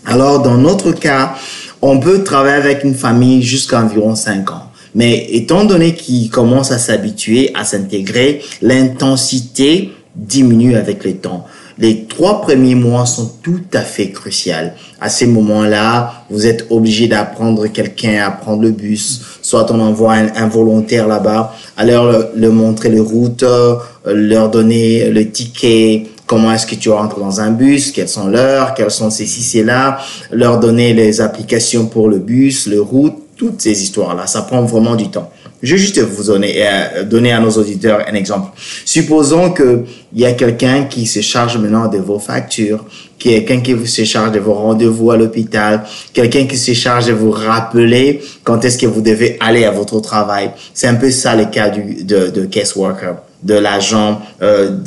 Alors, 0.05 0.41
dans 0.41 0.57
notre 0.57 0.93
cas, 0.93 1.35
on 1.81 1.99
peut 1.99 2.23
travailler 2.23 2.55
avec 2.55 2.83
une 2.83 2.95
famille 2.95 3.41
jusqu'à 3.43 3.81
environ 3.81 4.15
5 4.15 4.51
ans. 4.51 4.71
Mais 4.93 5.27
étant 5.31 5.63
donné 5.63 5.95
qu'ils 5.95 6.29
commencent 6.29 6.71
à 6.71 6.77
s'habituer, 6.77 7.51
à 7.55 7.63
s'intégrer, 7.63 8.41
l'intensité 8.61 9.91
diminue 10.15 10.75
avec 10.75 11.05
le 11.05 11.13
temps 11.13 11.45
les 11.81 12.05
trois 12.05 12.41
premiers 12.41 12.75
mois 12.75 13.05
sont 13.05 13.31
tout 13.41 13.63
à 13.73 13.81
fait 13.81 14.11
cruciaux. 14.11 14.53
À 14.99 15.09
ces 15.09 15.25
moments-là, 15.25 16.25
vous 16.29 16.45
êtes 16.45 16.67
obligé 16.69 17.07
d'apprendre 17.07 17.67
quelqu'un 17.67 18.23
à 18.23 18.31
prendre 18.31 18.61
le 18.61 18.71
bus, 18.71 19.21
soit 19.41 19.69
on 19.71 19.79
envoie 19.79 20.13
un, 20.13 20.47
volontaire 20.47 21.07
là-bas, 21.07 21.55
à 21.77 21.85
leur 21.85 22.29
le 22.35 22.49
montrer 22.51 22.89
les 22.89 22.99
routes, 22.99 23.43
euh, 23.43 23.77
leur 24.05 24.49
donner 24.49 25.09
le 25.09 25.29
ticket, 25.29 26.07
comment 26.31 26.53
est-ce 26.53 26.65
que 26.65 26.75
tu 26.75 26.89
rentres 26.89 27.19
dans 27.19 27.41
un 27.41 27.51
bus, 27.51 27.91
quelles 27.91 28.07
sont 28.07 28.27
l'heure, 28.29 28.73
quelles 28.73 28.89
sont 28.89 29.09
ces 29.09 29.25
ci, 29.25 29.43
c'est 29.43 29.63
là, 29.63 29.99
leur 30.31 30.61
donner 30.61 30.93
les 30.93 31.19
applications 31.19 31.87
pour 31.87 32.07
le 32.07 32.19
bus, 32.19 32.67
le 32.67 32.79
route, 32.79 33.15
toutes 33.35 33.59
ces 33.59 33.83
histoires-là. 33.83 34.27
Ça 34.27 34.43
prend 34.43 34.61
vraiment 34.61 34.95
du 34.95 35.09
temps. 35.09 35.29
Je 35.61 35.75
vais 35.75 35.81
juste 35.81 35.99
vous 35.99 36.23
donner, 36.23 36.53
euh, 36.59 37.03
donner 37.03 37.33
à 37.33 37.41
nos 37.41 37.51
auditeurs 37.51 38.05
un 38.09 38.13
exemple. 38.13 38.49
Supposons 38.85 39.51
que 39.51 39.83
il 40.13 40.21
y 40.21 40.25
a 40.25 40.31
quelqu'un 40.31 40.85
qui 40.85 41.05
se 41.05 41.19
charge 41.19 41.57
maintenant 41.57 41.89
de 41.89 41.97
vos 41.97 42.17
factures, 42.17 42.85
quelqu'un 43.19 43.59
qui 43.59 43.75
se 43.85 44.05
charge 44.05 44.31
de 44.31 44.39
vos 44.39 44.53
rendez-vous 44.53 45.11
à 45.11 45.17
l'hôpital, 45.17 45.83
quelqu'un 46.13 46.45
qui 46.45 46.57
se 46.57 46.71
charge 46.71 47.07
de 47.07 47.13
vous 47.13 47.31
rappeler 47.31 48.21
quand 48.45 48.63
est-ce 48.63 48.77
que 48.77 48.87
vous 48.87 49.01
devez 49.01 49.35
aller 49.41 49.65
à 49.65 49.71
votre 49.71 49.99
travail. 49.99 50.51
C'est 50.73 50.87
un 50.87 50.95
peu 50.95 51.11
ça 51.11 51.35
le 51.35 51.47
cas 51.47 51.69
du, 51.69 52.05
de, 52.05 52.29
de 52.29 52.45
case 52.45 52.77
worker 52.77 53.17
de 53.43 53.55
l'agent 53.55 54.21
euh, 54.41 54.77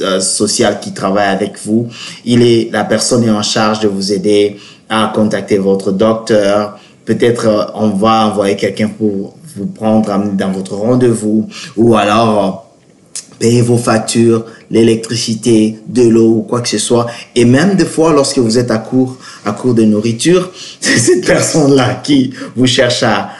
euh, 0.00 0.20
social 0.20 0.80
qui 0.80 0.92
travaille 0.92 1.28
avec 1.28 1.58
vous. 1.64 1.88
Il 2.24 2.42
est 2.42 2.70
la 2.72 2.84
personne 2.84 3.24
est 3.24 3.30
en 3.30 3.42
charge 3.42 3.80
de 3.80 3.88
vous 3.88 4.12
aider 4.12 4.56
à 4.88 5.12
contacter 5.14 5.58
votre 5.58 5.92
docteur. 5.92 6.78
Peut-être 7.04 7.46
euh, 7.46 7.64
on 7.74 7.90
va 7.90 8.26
envoyer 8.26 8.56
quelqu'un 8.56 8.88
pour 8.88 9.34
vous 9.56 9.66
prendre 9.66 10.12
dans 10.34 10.50
votre 10.50 10.74
rendez-vous 10.74 11.48
ou 11.76 11.96
alors 11.96 12.44
euh, 12.44 13.30
payer 13.38 13.62
vos 13.62 13.78
factures, 13.78 14.44
l'électricité, 14.70 15.78
de 15.86 16.02
l'eau 16.02 16.28
ou 16.28 16.42
quoi 16.42 16.60
que 16.60 16.68
ce 16.68 16.78
soit. 16.78 17.06
Et 17.34 17.44
même 17.44 17.74
des 17.74 17.86
fois, 17.86 18.12
lorsque 18.12 18.38
vous 18.38 18.58
êtes 18.58 18.70
à 18.70 18.78
court, 18.78 19.16
à 19.46 19.52
court 19.52 19.74
de 19.74 19.82
nourriture, 19.82 20.50
c'est 20.80 20.98
cette 20.98 21.26
personne-là 21.26 22.00
qui 22.02 22.32
vous 22.56 22.66
cherche 22.66 23.02
à, 23.02 23.30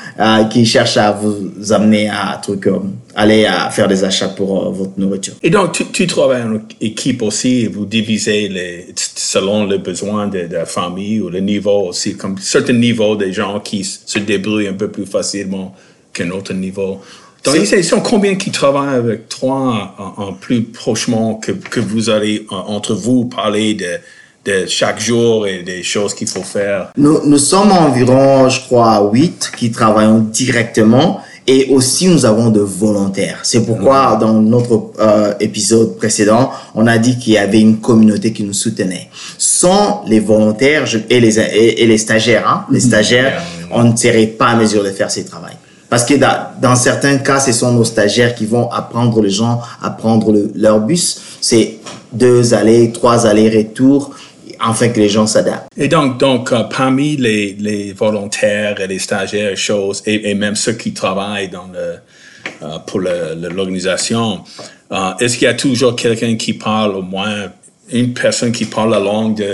qui 0.50 0.66
cherche 0.66 0.96
à 0.96 1.12
vous 1.12 1.72
amener 1.72 2.08
à 2.08 2.38
truc, 2.42 2.66
euh, 2.66 2.78
aller 3.14 3.46
à 3.46 3.70
faire 3.70 3.88
des 3.88 4.04
achats 4.04 4.28
pour 4.28 4.66
euh, 4.66 4.70
votre 4.70 4.98
nourriture. 4.98 5.34
Et 5.42 5.50
donc, 5.50 5.72
tu, 5.72 5.86
tu, 5.86 6.06
travailles 6.06 6.42
en 6.42 6.60
équipe 6.80 7.22
aussi, 7.22 7.66
vous 7.66 7.86
divisez 7.86 8.48
les, 8.48 8.88
selon 8.96 9.66
les 9.66 9.78
besoins 9.78 10.26
de, 10.26 10.46
de, 10.46 10.54
la 10.54 10.66
famille 10.66 11.20
ou 11.20 11.30
le 11.30 11.40
niveau 11.40 11.88
aussi, 11.88 12.16
comme 12.16 12.36
certains 12.38 12.74
niveaux 12.74 13.16
des 13.16 13.32
gens 13.32 13.60
qui 13.60 13.84
se 13.84 14.18
débrouillent 14.18 14.68
un 14.68 14.74
peu 14.74 14.88
plus 14.88 15.06
facilement 15.06 15.74
qu'un 16.12 16.30
autre 16.30 16.52
niveau. 16.52 17.00
Donc, 17.44 17.56
ils 17.56 17.84
sont 17.84 18.00
combien 18.00 18.34
qui 18.34 18.50
travaillent 18.50 18.96
avec 18.96 19.30
toi 19.30 19.94
en, 20.18 20.34
plus 20.34 20.62
prochement 20.64 21.36
que, 21.36 21.52
que 21.52 21.80
vous 21.80 22.10
allez 22.10 22.46
entre 22.50 22.94
vous 22.94 23.24
parler 23.24 23.72
de, 23.72 23.98
de 24.44 24.66
chaque 24.66 25.00
jour 25.00 25.46
et 25.46 25.62
des 25.62 25.82
choses 25.82 26.14
qu'il 26.14 26.28
faut 26.28 26.42
faire? 26.42 26.92
Nous, 26.96 27.20
nous 27.26 27.38
sommes 27.38 27.72
environ, 27.72 28.48
je 28.48 28.60
crois, 28.60 29.10
huit 29.12 29.50
qui 29.56 29.70
travaillent 29.70 30.20
directement 30.32 31.20
et 31.46 31.68
aussi 31.70 32.06
nous 32.06 32.24
avons 32.24 32.50
de 32.50 32.60
volontaires. 32.60 33.40
C'est 33.42 33.64
pourquoi 33.64 34.16
dans 34.20 34.34
notre 34.34 34.92
euh, 35.00 35.34
épisode 35.40 35.96
précédent, 35.96 36.50
on 36.74 36.86
a 36.86 36.98
dit 36.98 37.18
qu'il 37.18 37.32
y 37.32 37.38
avait 37.38 37.60
une 37.60 37.78
communauté 37.78 38.32
qui 38.32 38.44
nous 38.44 38.52
soutenait. 38.52 39.08
Sans 39.36 40.04
les 40.06 40.20
volontaires 40.20 40.84
et 41.08 41.20
les, 41.20 41.38
et, 41.40 41.86
les 41.86 41.98
stagiaires, 41.98 42.48
hein, 42.48 42.66
les 42.70 42.80
stagiaires, 42.80 43.42
on 43.72 43.84
ne 43.84 43.96
serait 43.96 44.26
pas 44.26 44.48
à 44.48 44.56
mesure 44.56 44.84
de 44.84 44.90
faire 44.90 45.10
ce 45.10 45.20
travail. 45.20 45.54
Parce 45.88 46.04
que 46.04 46.14
dans, 46.14 46.76
certains 46.76 47.18
cas, 47.18 47.40
ce 47.40 47.50
sont 47.50 47.72
nos 47.72 47.84
stagiaires 47.84 48.36
qui 48.36 48.46
vont 48.46 48.70
apprendre 48.70 49.20
les 49.20 49.30
gens 49.30 49.60
à 49.82 49.90
prendre 49.90 50.32
leur 50.54 50.78
bus. 50.78 51.20
C'est 51.40 51.78
deux 52.12 52.54
allées, 52.54 52.92
trois 52.92 53.26
allers-retours 53.26 54.14
afin 54.60 54.88
que 54.90 55.00
les 55.00 55.08
gens 55.08 55.26
s'adaptent. 55.26 55.68
Et 55.76 55.88
donc, 55.88 56.18
donc 56.18 56.52
euh, 56.52 56.64
parmi 56.64 57.16
les, 57.16 57.56
les, 57.58 57.92
volontaires 57.92 58.80
et 58.80 58.86
les 58.86 58.98
stagiaires, 58.98 59.56
choses, 59.56 60.02
et, 60.06 60.34
même 60.34 60.54
ceux 60.54 60.72
qui 60.72 60.92
travaillent 60.92 61.48
dans 61.48 61.68
le, 61.72 61.96
euh, 62.62 62.78
pour 62.86 63.00
l'organisation, 63.00 64.40
euh, 64.92 65.12
est-ce 65.20 65.38
qu'il 65.38 65.46
y 65.46 65.50
a 65.50 65.54
toujours 65.54 65.96
quelqu'un 65.96 66.36
qui 66.36 66.52
parle 66.52 66.96
au 66.96 67.02
moins, 67.02 67.52
une 67.92 68.12
personne 68.12 68.52
qui 68.52 68.66
parle 68.66 68.90
la 68.90 69.00
langue 69.00 69.44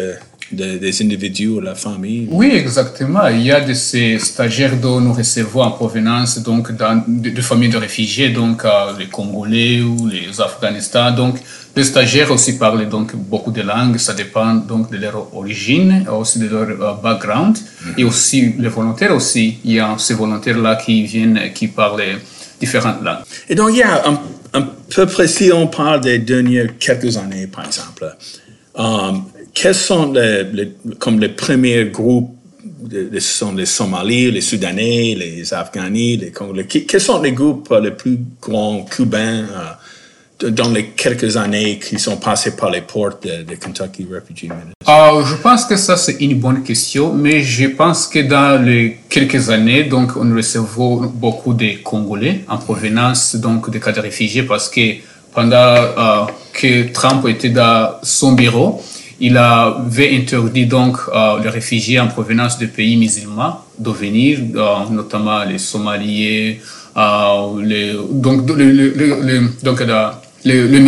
de, 0.53 0.79
des 0.79 1.03
individus 1.03 1.49
ou 1.49 1.61
la 1.61 1.75
famille? 1.75 2.27
Oui, 2.31 2.53
exactement. 2.55 3.27
Il 3.29 3.43
y 3.43 3.53
a 3.53 3.61
de 3.61 3.75
ces 3.75 4.19
stagiaires 4.19 4.77
dont 4.77 5.01
nous 5.01 5.13
recevons 5.13 5.63
en 5.63 5.71
provenance 5.71 6.39
donc, 6.43 6.73
de, 6.73 7.41
familles 7.41 7.71
de 7.71 7.79
réfugiés, 7.79 8.31
donc 8.31 8.65
euh, 8.65 8.93
les 8.99 9.07
Congolais 9.07 9.81
ou 9.81 10.07
les 10.07 10.41
Afghanistans. 10.41 11.15
Donc, 11.15 11.37
les 11.77 11.85
stagiaires 11.85 12.33
aussi 12.33 12.57
parlent 12.57 12.89
donc 12.89 13.15
beaucoup 13.15 13.53
de 13.53 13.61
langues, 13.61 13.99
ça 13.99 14.15
dépend 14.15 14.55
donc 14.55 14.91
de 14.91 14.97
leur 14.97 15.37
origine, 15.37 16.07
aussi 16.11 16.39
de 16.39 16.49
leur 16.49 16.69
euh, 16.71 16.95
background. 17.03 17.57
Mhm. 17.59 17.95
Et 17.99 18.05
aussi, 18.05 18.55
les 18.59 18.69
volontaires 18.69 19.15
aussi, 19.15 19.59
il 19.65 19.75
y 19.75 19.81
a 19.81 19.95
ces 19.99 20.15
volontaires-là 20.15 20.77
qui 20.77 21.05
viennent, 21.05 21.53
qui 21.55 21.69
parlent 21.69 22.03
différentes 22.59 23.03
langues. 23.03 23.25
Et 23.49 23.55
donc, 23.55 23.71
il 23.73 23.79
y 23.79 23.83
a 23.83 24.09
un, 24.09 24.19
un 24.55 24.63
peu 24.95 25.07
près, 25.07 25.29
si 25.29 25.53
on 25.53 25.67
parle 25.67 26.01
des 26.01 26.19
dernières 26.19 26.79
quelques 26.79 27.19
années, 27.19 27.47
par 27.47 27.67
exemple, 27.67 28.17
um, 28.75 29.25
quels 29.53 29.75
sont 29.75 30.13
les, 30.13 30.73
comme 30.99 31.21
les 31.21 31.29
premiers 31.29 31.85
groupes 31.87 32.33
ce 32.89 33.21
sont 33.21 33.53
les 33.53 33.67
Somalis, 33.67 34.31
les 34.31 34.41
Soudanais, 34.41 35.17
les 35.19 35.53
Afghans, 35.53 35.91
les 35.91 36.31
Congolais? 36.33 36.67
Quels 36.67 37.01
sont 37.01 37.21
les 37.21 37.33
groupes 37.33 37.75
les 37.83 37.91
plus 37.91 38.19
grands 38.41 38.85
cubains 38.85 39.45
euh, 39.45 39.73
dans 40.41 40.71
les 40.71 40.89
quelques 40.89 41.37
années 41.37 41.79
qui 41.79 41.99
sont 41.99 42.17
passés 42.17 42.57
par 42.57 42.71
les 42.71 42.83
portes 42.83 43.27
de, 43.27 43.55
Kentucky 43.55 44.07
Refugee 44.13 44.49
uh, 44.87 45.25
Je 45.25 45.35
pense 45.37 45.65
que 45.65 45.77
ça, 45.77 45.97
c'est 45.97 46.17
une 46.21 46.39
bonne 46.39 46.63
question, 46.63 47.13
mais 47.13 47.43
je 47.43 47.67
pense 47.69 48.07
que 48.07 48.19
dans 48.19 48.63
les 48.63 48.99
quelques 49.09 49.49
années, 49.51 49.85
donc, 49.85 50.17
on 50.17 50.35
recevait 50.35 51.09
beaucoup 51.15 51.55
de 51.55 51.83
Congolais 51.83 52.45
en 52.49 52.59
provenance 52.59 53.37
donc, 53.37 53.71
des 53.71 53.81
cas 53.81 53.93
de 53.93 54.01
réfugiés 54.01 54.43
parce 54.43 54.69
que 54.69 54.97
pendant 55.33 55.57
euh, 55.57 56.27
que 56.53 56.93
Trump 56.93 57.27
était 57.29 57.51
dans 57.51 57.97
son 58.03 58.33
bureau, 58.33 58.83
il 59.21 59.37
avait 59.39 60.15
interdit 60.17 60.67
donc 60.67 60.99
euh, 61.09 61.43
les 61.43 61.49
réfugiés 61.49 61.99
en 62.01 62.09
provenance 62.09 62.59
de 62.59 62.67
pays 62.67 62.97
musulmans 62.97 63.63
de 63.79 63.91
venir, 63.91 64.39
euh, 64.55 64.75
notamment 64.91 65.45
les 65.45 65.59
Somaliens, 65.59 66.55
euh, 66.97 67.63
les, 67.63 67.95
donc 67.95 68.47
le, 70.47 70.67
le, 70.69 70.79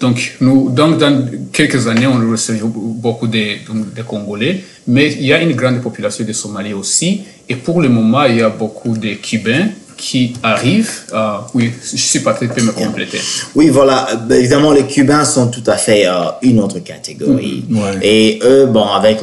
donc 0.00 0.36
nous, 0.40 0.70
donc, 0.70 0.98
dans 0.98 1.24
quelques 1.52 1.86
années, 1.88 2.06
on 2.06 2.30
recevait 2.30 2.60
beaucoup 2.62 3.26
de, 3.26 3.56
de, 3.96 4.02
Congolais, 4.02 4.62
mais 4.86 5.12
il 5.12 5.24
y 5.24 5.32
a 5.32 5.40
une 5.40 5.52
grande 5.52 5.80
population 5.80 6.24
de 6.24 6.32
Somaliens 6.32 6.76
aussi. 6.76 7.22
Et 7.48 7.56
pour 7.56 7.80
le 7.80 7.88
moment, 7.88 8.24
il 8.24 8.36
y 8.36 8.42
a 8.42 8.50
beaucoup 8.50 8.96
de 8.96 9.14
Cubains 9.14 9.68
qui 9.96 10.34
arrivent. 10.42 11.04
Euh, 11.12 11.36
oui, 11.54 11.70
je 11.82 11.96
suis 11.96 12.18
pas 12.20 12.34
très 12.34 12.46
me 12.46 12.72
compléter. 12.72 13.20
Oui, 13.54 13.68
voilà. 13.68 14.08
Ben, 14.28 14.38
évidemment, 14.40 14.72
les 14.72 14.84
Cubains 14.84 15.24
sont 15.24 15.48
tout 15.48 15.62
à 15.66 15.76
fait 15.76 16.06
euh, 16.06 16.12
une 16.42 16.60
autre 16.60 16.80
catégorie. 16.80 17.64
Mm-hmm. 17.70 18.02
Et 18.02 18.40
eux, 18.42 18.66
bon, 18.66 18.86
avec 18.86 19.20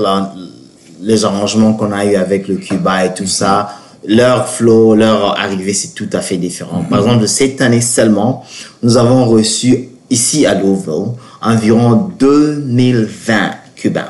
les 1.02 1.26
arrangements 1.26 1.74
qu'on 1.74 1.92
a 1.92 2.06
eu 2.06 2.16
avec 2.16 2.48
le 2.48 2.56
Cuba 2.56 3.06
et 3.06 3.14
tout 3.14 3.28
ça, 3.28 3.81
leur 4.06 4.48
flow, 4.48 4.96
leur 4.96 5.40
arrivée, 5.40 5.74
c'est 5.74 5.94
tout 5.94 6.10
à 6.14 6.22
fait 6.22 6.38
différent. 6.38 6.84
Par 6.90 7.00
exemple, 7.00 7.28
cette 7.28 7.62
année 7.62 7.82
seulement, 7.82 8.44
nous 8.82 8.98
avons 8.98 9.26
reçu 9.26 9.90
ici 10.10 10.46
à 10.46 10.56
Louisville 10.56 11.14
environ 11.42 12.12
2020 12.20 13.52
Cubains. 13.76 14.06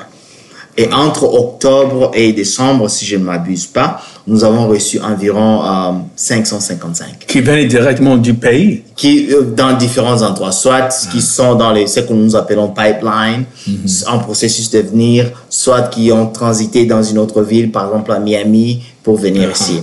Et 0.78 0.92
entre 0.94 1.26
octobre 1.26 2.12
et 2.14 2.32
décembre, 2.32 2.90
si 2.90 3.06
je 3.06 3.18
ne 3.18 3.26
m'abuse 3.26 3.68
pas, 3.68 4.02
nous 4.26 4.44
avons 4.44 4.68
reçu 4.68 5.02
environ 5.02 6.02
555. 6.16 7.08
Euh, 7.08 7.12
qui 7.28 7.42
viennent 7.42 7.68
directement 7.68 8.16
du 8.16 8.34
pays? 8.34 8.84
Qui, 8.96 9.28
euh, 9.32 9.42
dans 9.42 9.76
différents 9.76 10.22
endroits, 10.22 10.54
soit 10.54 10.88
qui 11.12 11.18
ah. 11.18 11.22
sont 11.22 11.56
dans 11.56 11.74
les, 11.74 11.88
ce 11.88 12.00
que 12.00 12.14
nous 12.14 12.36
appelons 12.38 12.70
pipeline, 12.70 13.44
mhm. 13.68 13.86
en 14.08 14.20
processus 14.20 14.70
de 14.70 14.80
venir, 14.80 15.30
soit 15.50 15.84
qui 15.90 16.12
ont 16.12 16.28
transité 16.28 16.86
dans 16.86 17.04
une 17.04 17.18
autre 17.18 17.42
ville, 17.42 17.72
par 17.72 17.88
exemple 17.88 18.14
à 18.14 18.20
Miami, 18.20 18.82
pour 19.04 19.18
venir 19.18 19.52
ici. 19.52 19.82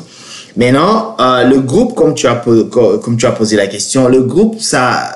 Maintenant, 0.56 1.16
euh, 1.20 1.44
le 1.44 1.60
groupe, 1.60 1.94
comme 1.94 2.14
tu, 2.14 2.26
as, 2.26 2.42
comme 3.02 3.16
tu 3.16 3.26
as 3.26 3.32
posé 3.32 3.56
la 3.56 3.66
question, 3.66 4.08
le 4.08 4.22
groupe, 4.22 4.60
ça, 4.60 5.14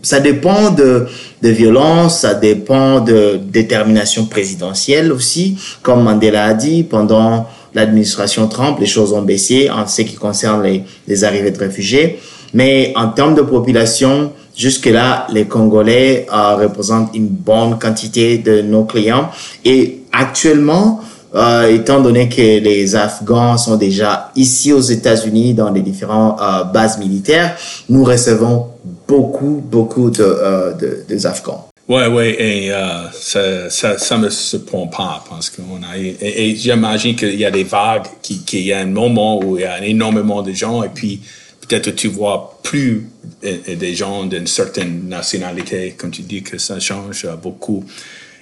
ça 0.00 0.20
dépend 0.20 0.70
de, 0.70 1.06
de 1.42 1.48
violence, 1.50 2.20
ça 2.20 2.34
dépend 2.34 3.00
de 3.00 3.38
détermination 3.42 4.26
présidentielle 4.26 5.12
aussi. 5.12 5.58
Comme 5.82 6.02
Mandela 6.02 6.46
a 6.46 6.54
dit, 6.54 6.82
pendant 6.82 7.46
l'administration 7.74 8.48
Trump, 8.48 8.78
les 8.80 8.86
choses 8.86 9.12
ont 9.12 9.22
baissé 9.22 9.68
en 9.68 9.86
ce 9.86 10.02
qui 10.02 10.14
concerne 10.14 10.62
les, 10.62 10.84
les 11.08 11.24
arrivées 11.24 11.50
de 11.50 11.58
réfugiés. 11.58 12.18
Mais 12.54 12.92
en 12.96 13.08
termes 13.08 13.34
de 13.34 13.42
population, 13.42 14.32
jusque-là, 14.56 15.26
les 15.32 15.44
Congolais 15.46 16.26
euh, 16.32 16.54
représentent 16.54 17.10
une 17.14 17.26
bonne 17.26 17.78
quantité 17.78 18.38
de 18.38 18.62
nos 18.62 18.84
clients. 18.84 19.28
Et 19.64 20.02
actuellement, 20.12 21.00
euh, 21.34 21.74
étant 21.74 22.00
donné 22.00 22.28
que 22.28 22.40
les 22.60 22.94
Afghans 22.94 23.58
sont 23.58 23.76
déjà 23.76 24.30
ici 24.36 24.72
aux 24.72 24.80
États-Unis 24.80 25.54
dans 25.54 25.70
les 25.70 25.82
différentes 25.82 26.40
euh, 26.40 26.64
bases 26.64 26.98
militaires, 26.98 27.56
nous 27.88 28.04
recevons 28.04 28.68
beaucoup, 29.08 29.62
beaucoup 29.64 30.10
de, 30.10 30.22
euh, 30.22 30.72
de, 30.74 31.04
des 31.08 31.26
Afghans. 31.26 31.68
Ouais, 31.88 32.06
ouais, 32.06 32.42
et 32.42 32.72
euh, 32.72 33.10
ça, 33.12 33.68
ça, 33.68 33.98
ça 33.98 34.16
me 34.16 34.30
surprend 34.30 34.86
pas 34.86 35.22
parce 35.28 35.50
qu'on 35.50 35.82
a 35.82 35.98
et, 35.98 36.16
et 36.20 36.56
j'imagine 36.56 37.14
qu'il 37.14 37.38
y 37.38 37.44
a 37.44 37.50
des 37.50 37.64
vagues, 37.64 38.06
qu'il 38.22 38.62
y 38.62 38.72
a 38.72 38.78
un 38.78 38.86
moment 38.86 39.38
où 39.44 39.58
il 39.58 39.62
y 39.62 39.66
a 39.66 39.84
énormément 39.84 40.40
de 40.40 40.52
gens 40.52 40.82
et 40.82 40.88
puis 40.88 41.20
peut-être 41.60 41.90
tu 41.90 42.08
vois 42.08 42.58
plus 42.62 43.08
des 43.42 43.94
gens 43.94 44.24
d'une 44.24 44.46
certaine 44.46 45.08
nationalité, 45.08 45.94
comme 45.98 46.10
tu 46.10 46.22
dis 46.22 46.42
que 46.42 46.56
ça 46.56 46.80
change 46.80 47.26
beaucoup. 47.42 47.84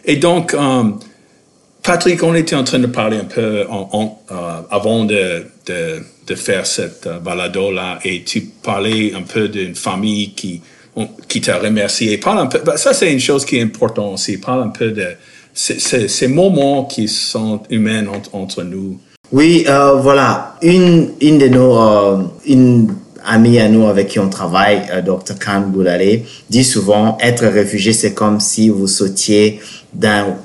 Et 0.05 0.17
donc, 0.17 0.55
euh, 0.55 0.85
Patrick, 1.83 2.23
on 2.23 2.35
était 2.35 2.55
en 2.55 2.65
train 2.65 2.79
de 2.79 2.87
parler 2.87 3.17
un 3.17 3.25
peu 3.25 3.41
euh, 3.41 3.65
avant 4.71 5.05
de, 5.05 5.45
de, 5.67 6.35
faire 6.35 6.65
cette 6.65 7.07
euh, 7.07 7.19
balado-là 7.19 7.99
et 8.05 8.23
tu 8.23 8.41
parlais 8.41 9.13
un 9.15 9.23
peu 9.23 9.49
d'une 9.49 9.75
famille 9.75 10.33
qui, 10.33 10.63
qui 11.29 11.41
t'a 11.41 11.59
remercié. 11.59 12.17
Parle 12.19 12.39
un 12.39 12.47
peu, 12.47 12.61
ben, 12.65 12.77
ça 12.77 12.95
c'est 12.95 13.13
une 13.13 13.21
chose 13.21 13.45
qui 13.45 13.59
est 13.59 13.63
importante 13.63 14.15
aussi. 14.15 14.39
Parle 14.39 14.63
un 14.63 14.69
peu 14.69 14.93
de 14.93 15.09
ces, 15.55 16.29
moments 16.29 16.85
qui 16.85 17.09
sont 17.09 17.63
humains 17.69 18.07
entre, 18.33 18.63
nous. 18.63 18.99
Oui, 19.31 19.65
euh, 19.69 19.95
voilà. 19.95 20.57
Une, 20.63 21.11
une 21.21 21.39
de 21.39 21.49
nos 21.49 21.79
euh, 21.79 22.23
une 22.47 22.95
amie 23.25 23.59
à 23.59 23.69
nous 23.69 23.87
avec 23.87 24.09
qui 24.09 24.19
on 24.19 24.29
travaille, 24.29 24.83
Dr. 25.05 25.39
Khan 25.39 25.69
Goulale, 25.73 26.23
dit 26.51 26.65
souvent 26.65 27.19
être 27.21 27.45
réfugié, 27.45 27.93
c'est 27.93 28.15
comme 28.15 28.41
si 28.41 28.69
vous 28.69 28.89
sautiez 28.89 29.61
d'un 29.93 30.37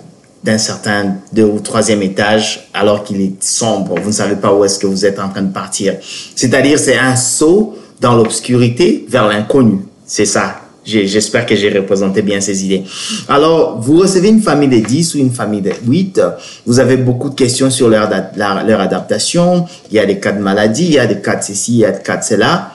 d'un 0.43 0.57
certain 0.57 1.15
deux 1.33 1.43
ou 1.43 1.59
troisième 1.59 2.01
étage 2.01 2.69
alors 2.73 3.03
qu'il 3.03 3.21
est 3.21 3.43
sombre. 3.43 3.95
Vous 3.99 4.09
ne 4.09 4.13
savez 4.13 4.35
pas 4.35 4.53
où 4.53 4.63
est-ce 4.63 4.79
que 4.79 4.87
vous 4.87 5.05
êtes 5.05 5.19
en 5.19 5.29
train 5.29 5.41
de 5.41 5.51
partir. 5.51 5.95
C'est-à-dire, 6.35 6.79
c'est 6.79 6.97
un 6.97 7.15
saut 7.15 7.75
dans 7.99 8.15
l'obscurité 8.15 9.05
vers 9.09 9.27
l'inconnu. 9.27 9.79
C'est 10.05 10.25
ça. 10.25 10.61
J'espère 10.85 11.45
que 11.45 11.53
j'ai 11.53 11.69
représenté 11.69 12.21
bien 12.21 12.39
ces 12.39 12.63
idées. 12.63 12.83
Alors, 13.27 13.77
vous 13.81 13.97
recevez 13.97 14.29
une 14.29 14.41
famille 14.41 14.69
de 14.69 14.79
10 14.79 15.15
ou 15.15 15.17
une 15.17 15.31
famille 15.31 15.61
de 15.61 15.73
8. 15.85 16.21
Vous 16.65 16.79
avez 16.79 16.95
beaucoup 16.95 17.29
de 17.29 17.35
questions 17.35 17.69
sur 17.69 17.89
leur, 17.89 18.09
leur 18.37 18.79
adaptation. 18.79 19.65
Il 19.91 19.97
y 19.97 19.99
a 19.99 20.05
des 20.05 20.17
cas 20.17 20.31
de 20.31 20.39
maladie, 20.39 20.85
il 20.85 20.93
y 20.93 20.99
a 20.99 21.05
des 21.05 21.19
cas 21.19 21.35
de 21.35 21.43
ceci, 21.43 21.73
il 21.73 21.79
y 21.79 21.85
a 21.85 21.91
des 21.91 22.01
cas 22.01 22.15
de 22.15 22.23
cela. 22.23 22.71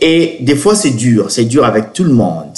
Et 0.00 0.36
des 0.42 0.54
fois, 0.54 0.76
c'est 0.76 0.90
dur. 0.90 1.28
C'est 1.30 1.46
dur 1.46 1.64
avec 1.64 1.92
tout 1.92 2.04
le 2.04 2.12
monde. 2.12 2.52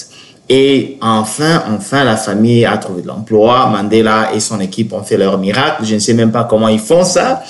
Et 0.51 0.97
enfin, 1.03 1.63
enfin, 1.69 2.05
la 2.05 2.17
famille 2.17 2.65
a 2.65 2.79
trouvé 2.79 3.03
de 3.03 3.07
l'emploi. 3.07 3.67
Mandela 3.67 4.31
et 4.35 4.41
son 4.41 4.61
équipe 4.61 4.93
ont 4.95 5.03
fait 5.03 5.19
leur 5.19 5.37
miracle. 5.39 5.85
Je 5.85 5.95
ne 5.95 5.99
sais 5.99 6.15
même 6.15 6.33
pas 6.33 6.45
comment 6.45 6.69
ils 6.69 6.79
font 6.79 7.05
ça, 7.05 7.43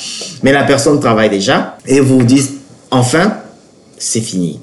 mais 0.42 0.52
la 0.52 0.64
personne 0.64 0.98
travaille 0.98 1.30
déjà. 1.30 1.76
Et 1.86 2.00
vous 2.00 2.22
dites, 2.24 2.50
enfin, 2.90 3.34
c'est 3.98 4.20
fini. 4.20 4.60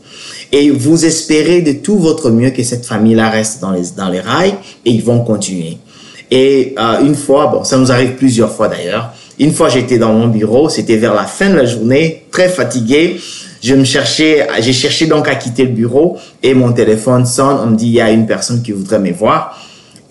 Et 0.51 0.69
vous 0.69 1.05
espérez 1.05 1.61
de 1.61 1.73
tout 1.73 1.97
votre 1.97 2.29
mieux 2.29 2.49
que 2.49 2.63
cette 2.63 2.85
famille-là 2.85 3.29
reste 3.29 3.61
dans 3.61 3.71
les, 3.71 4.19
rails 4.19 4.55
et 4.85 4.91
ils 4.91 5.03
vont 5.03 5.21
continuer. 5.21 5.77
Et 6.29 6.75
euh, 6.77 7.05
une 7.05 7.15
fois, 7.15 7.47
bon, 7.47 7.63
ça 7.63 7.77
nous 7.77 7.91
arrive 7.91 8.15
plusieurs 8.15 8.51
fois 8.51 8.67
d'ailleurs. 8.67 9.13
Une 9.39 9.53
fois, 9.53 9.69
j'étais 9.69 9.97
dans 9.97 10.13
mon 10.13 10.27
bureau, 10.27 10.69
c'était 10.69 10.97
vers 10.97 11.13
la 11.13 11.25
fin 11.25 11.49
de 11.49 11.55
la 11.55 11.65
journée, 11.65 12.25
très 12.31 12.49
fatigué 12.49 13.19
je 13.65 13.73
me 13.73 13.83
cherchais, 13.83 14.47
j'ai 14.59 14.73
cherché 14.73 15.07
donc 15.07 15.27
à 15.27 15.33
quitter 15.33 15.63
le 15.63 15.71
bureau 15.71 16.17
et 16.43 16.53
mon 16.53 16.71
téléphone 16.71 17.25
sonne. 17.25 17.57
On 17.63 17.71
me 17.71 17.75
dit, 17.75 17.87
il 17.87 17.93
y 17.93 18.01
a 18.01 18.11
une 18.11 18.27
personne 18.27 18.61
qui 18.61 18.71
voudrait 18.71 18.99
me 18.99 19.11
voir. 19.11 19.59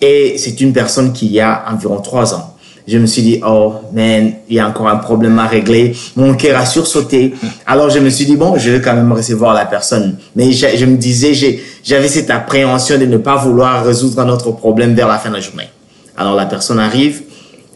Et 0.01 0.35
c'est 0.37 0.59
une 0.59 0.73
personne 0.73 1.13
qui 1.13 1.39
a 1.39 1.63
environ 1.71 2.01
trois 2.01 2.35
ans. 2.35 2.53
Je 2.85 2.97
me 2.97 3.05
suis 3.05 3.21
dit, 3.21 3.39
oh, 3.47 3.75
man, 3.93 4.33
il 4.49 4.57
y 4.57 4.59
a 4.59 4.67
encore 4.67 4.89
un 4.89 4.97
problème 4.97 5.39
à 5.39 5.47
régler. 5.47 5.95
Mon 6.17 6.33
cœur 6.33 6.59
a 6.59 6.65
sursauté. 6.65 7.33
Alors, 7.65 7.89
je 7.89 7.99
me 7.99 8.09
suis 8.09 8.25
dit, 8.25 8.35
bon, 8.35 8.57
je 8.57 8.71
vais 8.71 8.81
quand 8.81 8.93
même 8.93 9.13
recevoir 9.13 9.53
la 9.53 9.65
personne. 9.65 10.17
Mais 10.35 10.51
je, 10.51 10.67
je 10.75 10.85
me 10.85 10.97
disais, 10.97 11.33
j'avais 11.81 12.09
cette 12.09 12.29
appréhension 12.31 12.99
de 12.99 13.05
ne 13.05 13.17
pas 13.17 13.37
vouloir 13.37 13.85
résoudre 13.85 14.25
notre 14.25 14.51
problème 14.51 14.95
vers 14.95 15.07
la 15.07 15.17
fin 15.17 15.29
de 15.29 15.35
la 15.35 15.39
journée. 15.39 15.69
Alors, 16.17 16.35
la 16.35 16.45
personne 16.45 16.79
arrive. 16.79 17.21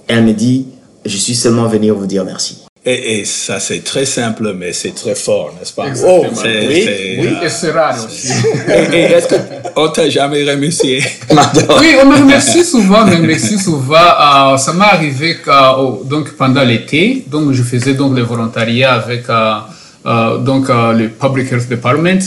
Elle 0.09 0.25
me 0.25 0.33
dit, 0.33 0.67
je 1.05 1.15
suis 1.15 1.35
seulement 1.35 1.67
venu 1.67 1.89
vous 1.91 2.05
dire 2.05 2.25
merci. 2.25 2.68
Et, 2.91 3.23
ça, 3.23 3.59
c'est 3.59 3.83
très 3.83 4.05
simple, 4.05 4.55
mais 4.57 4.73
c'est 4.73 4.95
très 4.95 5.13
fort, 5.13 5.53
n'est-ce 5.59 5.73
pas? 5.73 5.85
Oh, 6.07 6.25
oui, 6.25 6.39
oui. 6.43 7.27
Euh, 7.27 7.45
et 7.45 7.49
c'est 7.49 7.69
rare 7.69 7.95
aussi. 8.03 8.31
et, 8.67 9.01
est-ce 9.01 9.27
qu'on 9.75 9.89
t'a 9.89 10.09
jamais 10.09 10.43
remercié? 10.49 11.03
oui, 11.29 11.95
on 12.01 12.07
me 12.07 12.17
remercie 12.17 12.63
souvent, 12.65 13.03
on 13.03 13.05
me 13.05 13.15
remercie 13.17 13.59
souvent. 13.59 13.95
Euh, 13.95 14.57
ça 14.57 14.73
m'est 14.73 14.85
arrivé 14.85 15.37
donc 16.05 16.31
pendant 16.31 16.63
l'été, 16.63 17.23
donc 17.27 17.51
je 17.51 17.61
faisais 17.61 17.93
donc 17.93 18.15
le 18.15 18.23
volontariat 18.23 18.93
avec 18.93 19.25
euh, 19.29 20.37
donc 20.39 20.69
le 20.69 21.09
Public 21.09 21.51
Health 21.51 21.69
Department. 21.69 22.23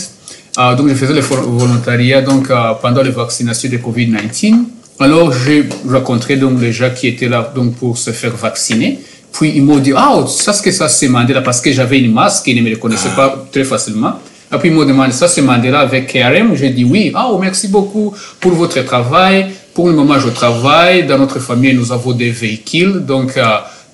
donc 0.76 0.88
je 0.88 0.94
faisais 0.94 1.14
le 1.14 1.22
volontariat 1.22 2.22
donc 2.22 2.52
pendant 2.80 3.02
les 3.02 3.10
vaccinations 3.10 3.68
de 3.68 3.78
Covid-19. 3.78 4.54
Alors 5.00 5.32
j'ai 5.32 5.68
rencontré 5.88 6.36
donc 6.36 6.60
les 6.60 6.72
gens 6.72 6.90
qui 6.94 7.08
étaient 7.08 7.28
là 7.28 7.50
donc 7.52 7.74
pour 7.74 7.98
se 7.98 8.12
faire 8.12 8.36
vacciner. 8.36 9.00
Puis 9.32 9.52
ils 9.56 9.62
m'ont 9.62 9.78
dit, 9.78 9.92
ah, 9.96 10.24
ça, 10.28 10.52
ce 10.52 10.62
que 10.62 10.70
ça, 10.70 10.88
c'est 10.88 11.08
Mandela, 11.08 11.40
parce 11.40 11.60
que 11.60 11.72
j'avais 11.72 11.98
une 11.98 12.12
masque, 12.12 12.46
ils 12.46 12.62
ne 12.62 12.68
me 12.68 12.74
reconnaissaient 12.74 13.10
ah. 13.12 13.16
pas 13.16 13.46
très 13.50 13.64
facilement. 13.64 14.14
Et 14.52 14.58
puis 14.58 14.68
ils 14.68 14.74
m'ont 14.74 14.84
demandé, 14.84 15.12
ça, 15.12 15.28
c'est 15.28 15.42
Mandela 15.42 15.80
avec 15.80 16.12
KRM. 16.12 16.54
J'ai 16.54 16.70
dit, 16.70 16.84
oui, 16.84 17.10
ah, 17.14 17.28
oh, 17.30 17.38
merci 17.38 17.68
beaucoup 17.68 18.14
pour 18.38 18.52
votre 18.52 18.82
travail. 18.84 19.46
Pour 19.72 19.88
le 19.88 19.94
moment, 19.94 20.18
je 20.18 20.28
travaille. 20.28 21.06
Dans 21.06 21.18
notre 21.18 21.38
famille, 21.38 21.74
nous 21.74 21.90
avons 21.92 22.12
des 22.12 22.30
véhicules. 22.30 23.00
Donc, 23.06 23.38
euh, 23.38 23.42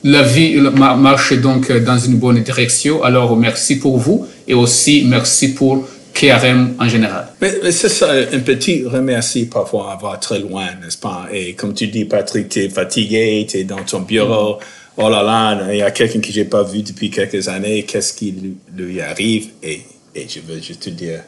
la 0.02 0.22
vie 0.22 0.56
marche 0.76 1.34
donc 1.34 1.70
dans 1.70 1.98
une 1.98 2.16
bonne 2.16 2.42
direction. 2.42 3.04
Alors, 3.04 3.36
merci 3.36 3.78
pour 3.78 3.98
vous 3.98 4.26
et 4.48 4.54
aussi 4.54 5.04
merci 5.06 5.54
pour 5.54 5.86
KRM 6.12 6.74
en 6.80 6.88
général. 6.88 7.28
Mais, 7.40 7.70
c'est 7.70 7.88
ça, 7.88 8.10
un 8.10 8.40
petit 8.40 8.84
remercie 8.84 9.46
parfois 9.46 9.92
avoir 9.92 10.18
très 10.18 10.40
loin, 10.40 10.64
n'est-ce 10.82 10.98
pas? 10.98 11.26
Et 11.32 11.54
comme 11.54 11.74
tu 11.74 11.86
dis, 11.86 12.04
Patrick, 12.04 12.48
tu 12.48 12.64
es 12.64 12.68
fatigué, 12.68 13.46
tu 13.48 13.58
es 13.58 13.64
dans 13.64 13.82
ton 13.84 14.00
bureau. 14.00 14.54
Mm 14.54 14.87
oh 14.98 15.08
là 15.08 15.22
là, 15.22 15.72
il 15.72 15.78
y 15.78 15.82
a 15.82 15.90
quelqu'un 15.90 16.20
que 16.20 16.30
j'ai 16.30 16.44
pas 16.44 16.62
vu 16.62 16.82
depuis 16.82 17.10
quelques 17.10 17.48
années, 17.48 17.84
qu'est-ce 17.84 18.12
qui 18.12 18.34
lui, 18.76 19.00
arrive? 19.00 19.50
Et, 19.62 19.82
et, 20.14 20.26
je 20.28 20.40
veux 20.40 20.60
juste 20.60 20.82
te 20.82 20.90
dire 20.90 21.22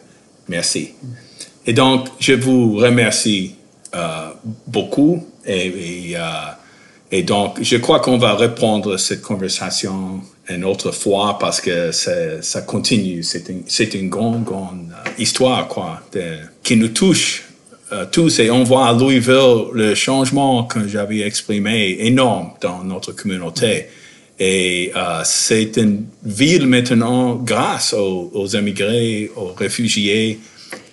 merci. 0.49 0.91
Et 1.67 1.73
donc, 1.73 2.09
je 2.19 2.33
vous 2.33 2.77
remercie 2.77 3.55
euh, 3.95 4.31
beaucoup. 4.67 5.27
Et, 5.47 6.15
euh, 6.17 6.21
et, 7.11 7.23
donc, 7.23 7.59
je 7.63 7.77
crois 7.77 8.01
qu'on 8.01 8.19
va 8.19 8.35
reprendre 8.35 8.97
cette 8.97 9.23
conversation 9.23 10.21
une 10.49 10.65
autre 10.65 10.91
fois 10.91 11.39
parce 11.39 11.61
que 11.61 11.93
ça 11.93 12.63
continue. 12.63 13.23
C'est 13.23 13.49
une, 13.49 14.01
une 14.01 14.09
grande, 14.09 14.45
grande 14.45 14.89
euh, 14.91 15.11
histoire, 15.19 15.69
quoi, 15.69 16.03
qui 16.63 16.77
nous 16.77 16.89
touche 16.89 17.50
euh, 17.93 18.07
tous 18.11 18.39
et 18.39 18.51
on 18.51 18.65
voit 18.65 18.89
à 18.89 18.93
Louisville 18.93 19.67
le 19.73 19.95
changement 19.95 20.65
que 20.65 20.87
j'avais 20.87 21.21
exprimé 21.21 21.97
énorme 22.01 22.51
dans 22.61 22.83
notre 22.85 23.13
communauté. 23.13 23.87
Et 24.39 24.91
euh, 24.97 25.21
c'est 25.25 25.77
une 25.77 26.05
ville 26.25 26.67
maintenant, 26.67 27.35
grâce 27.35 27.93
aux, 27.93 28.31
aux 28.33 28.47
immigrés, 28.49 29.31
aux 29.37 29.53
réfugiés, 29.53 30.41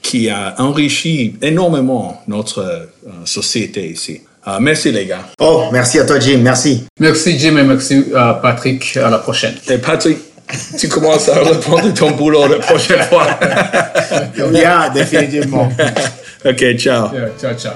qui 0.02 0.30
a 0.30 0.56
enrichi 0.58 1.36
énormément 1.42 2.22
notre 2.28 2.60
euh, 2.60 2.86
société 3.26 3.88
ici. 3.90 4.22
Euh, 4.48 4.58
merci 4.62 4.92
les 4.92 5.06
gars. 5.06 5.26
Oh, 5.40 5.66
merci 5.74 6.00
à 6.00 6.06
toi 6.06 6.20
Jim, 6.20 6.40
merci. 6.42 6.86
Merci 7.00 7.38
Jim 7.38 7.58
et 7.58 7.64
merci 7.64 8.06
euh, 8.14 8.34
Patrick. 8.34 8.96
À 8.96 9.10
la 9.10 9.18
prochaine. 9.18 9.56
Et 9.70 9.78
Patrick, 9.78 10.18
tu 10.80 10.88
commences 10.88 11.28
à 11.28 11.40
reprendre 11.40 11.94
ton 11.94 12.12
boulot 12.12 12.48
la 12.48 12.60
prochaine 12.60 13.02
fois. 13.04 13.28
Yeah, 14.54 14.90
définitivement. 14.90 15.70
ok, 16.48 16.76
ciao. 16.78 17.14
Yeah, 17.14 17.30
ciao, 17.38 17.54
ciao. 17.54 17.74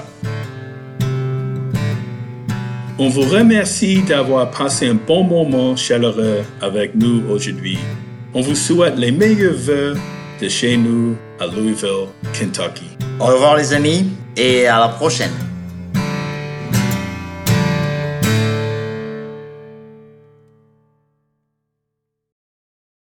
On 2.98 3.08
vous 3.08 3.22
remercie 3.22 4.02
d'avoir 4.02 4.50
passé 4.50 4.88
un 4.88 4.94
bon 4.94 5.24
moment 5.24 5.76
chaleureux 5.76 6.42
avec 6.60 6.94
nous 6.94 7.22
aujourd'hui. 7.28 7.78
On 8.34 8.40
vous 8.40 8.54
souhaite 8.54 8.96
les 8.96 9.10
meilleurs 9.10 9.54
vœux 9.54 9.94
de 10.40 10.48
chez 10.48 10.76
nous 10.76 11.16
à 11.40 11.46
Louisville, 11.46 12.08
Kentucky. 12.32 12.86
Au 13.18 13.26
revoir 13.26 13.56
les 13.56 13.72
amis 13.72 14.08
et 14.36 14.66
à 14.66 14.78
la 14.78 14.88
prochaine. 14.88 15.51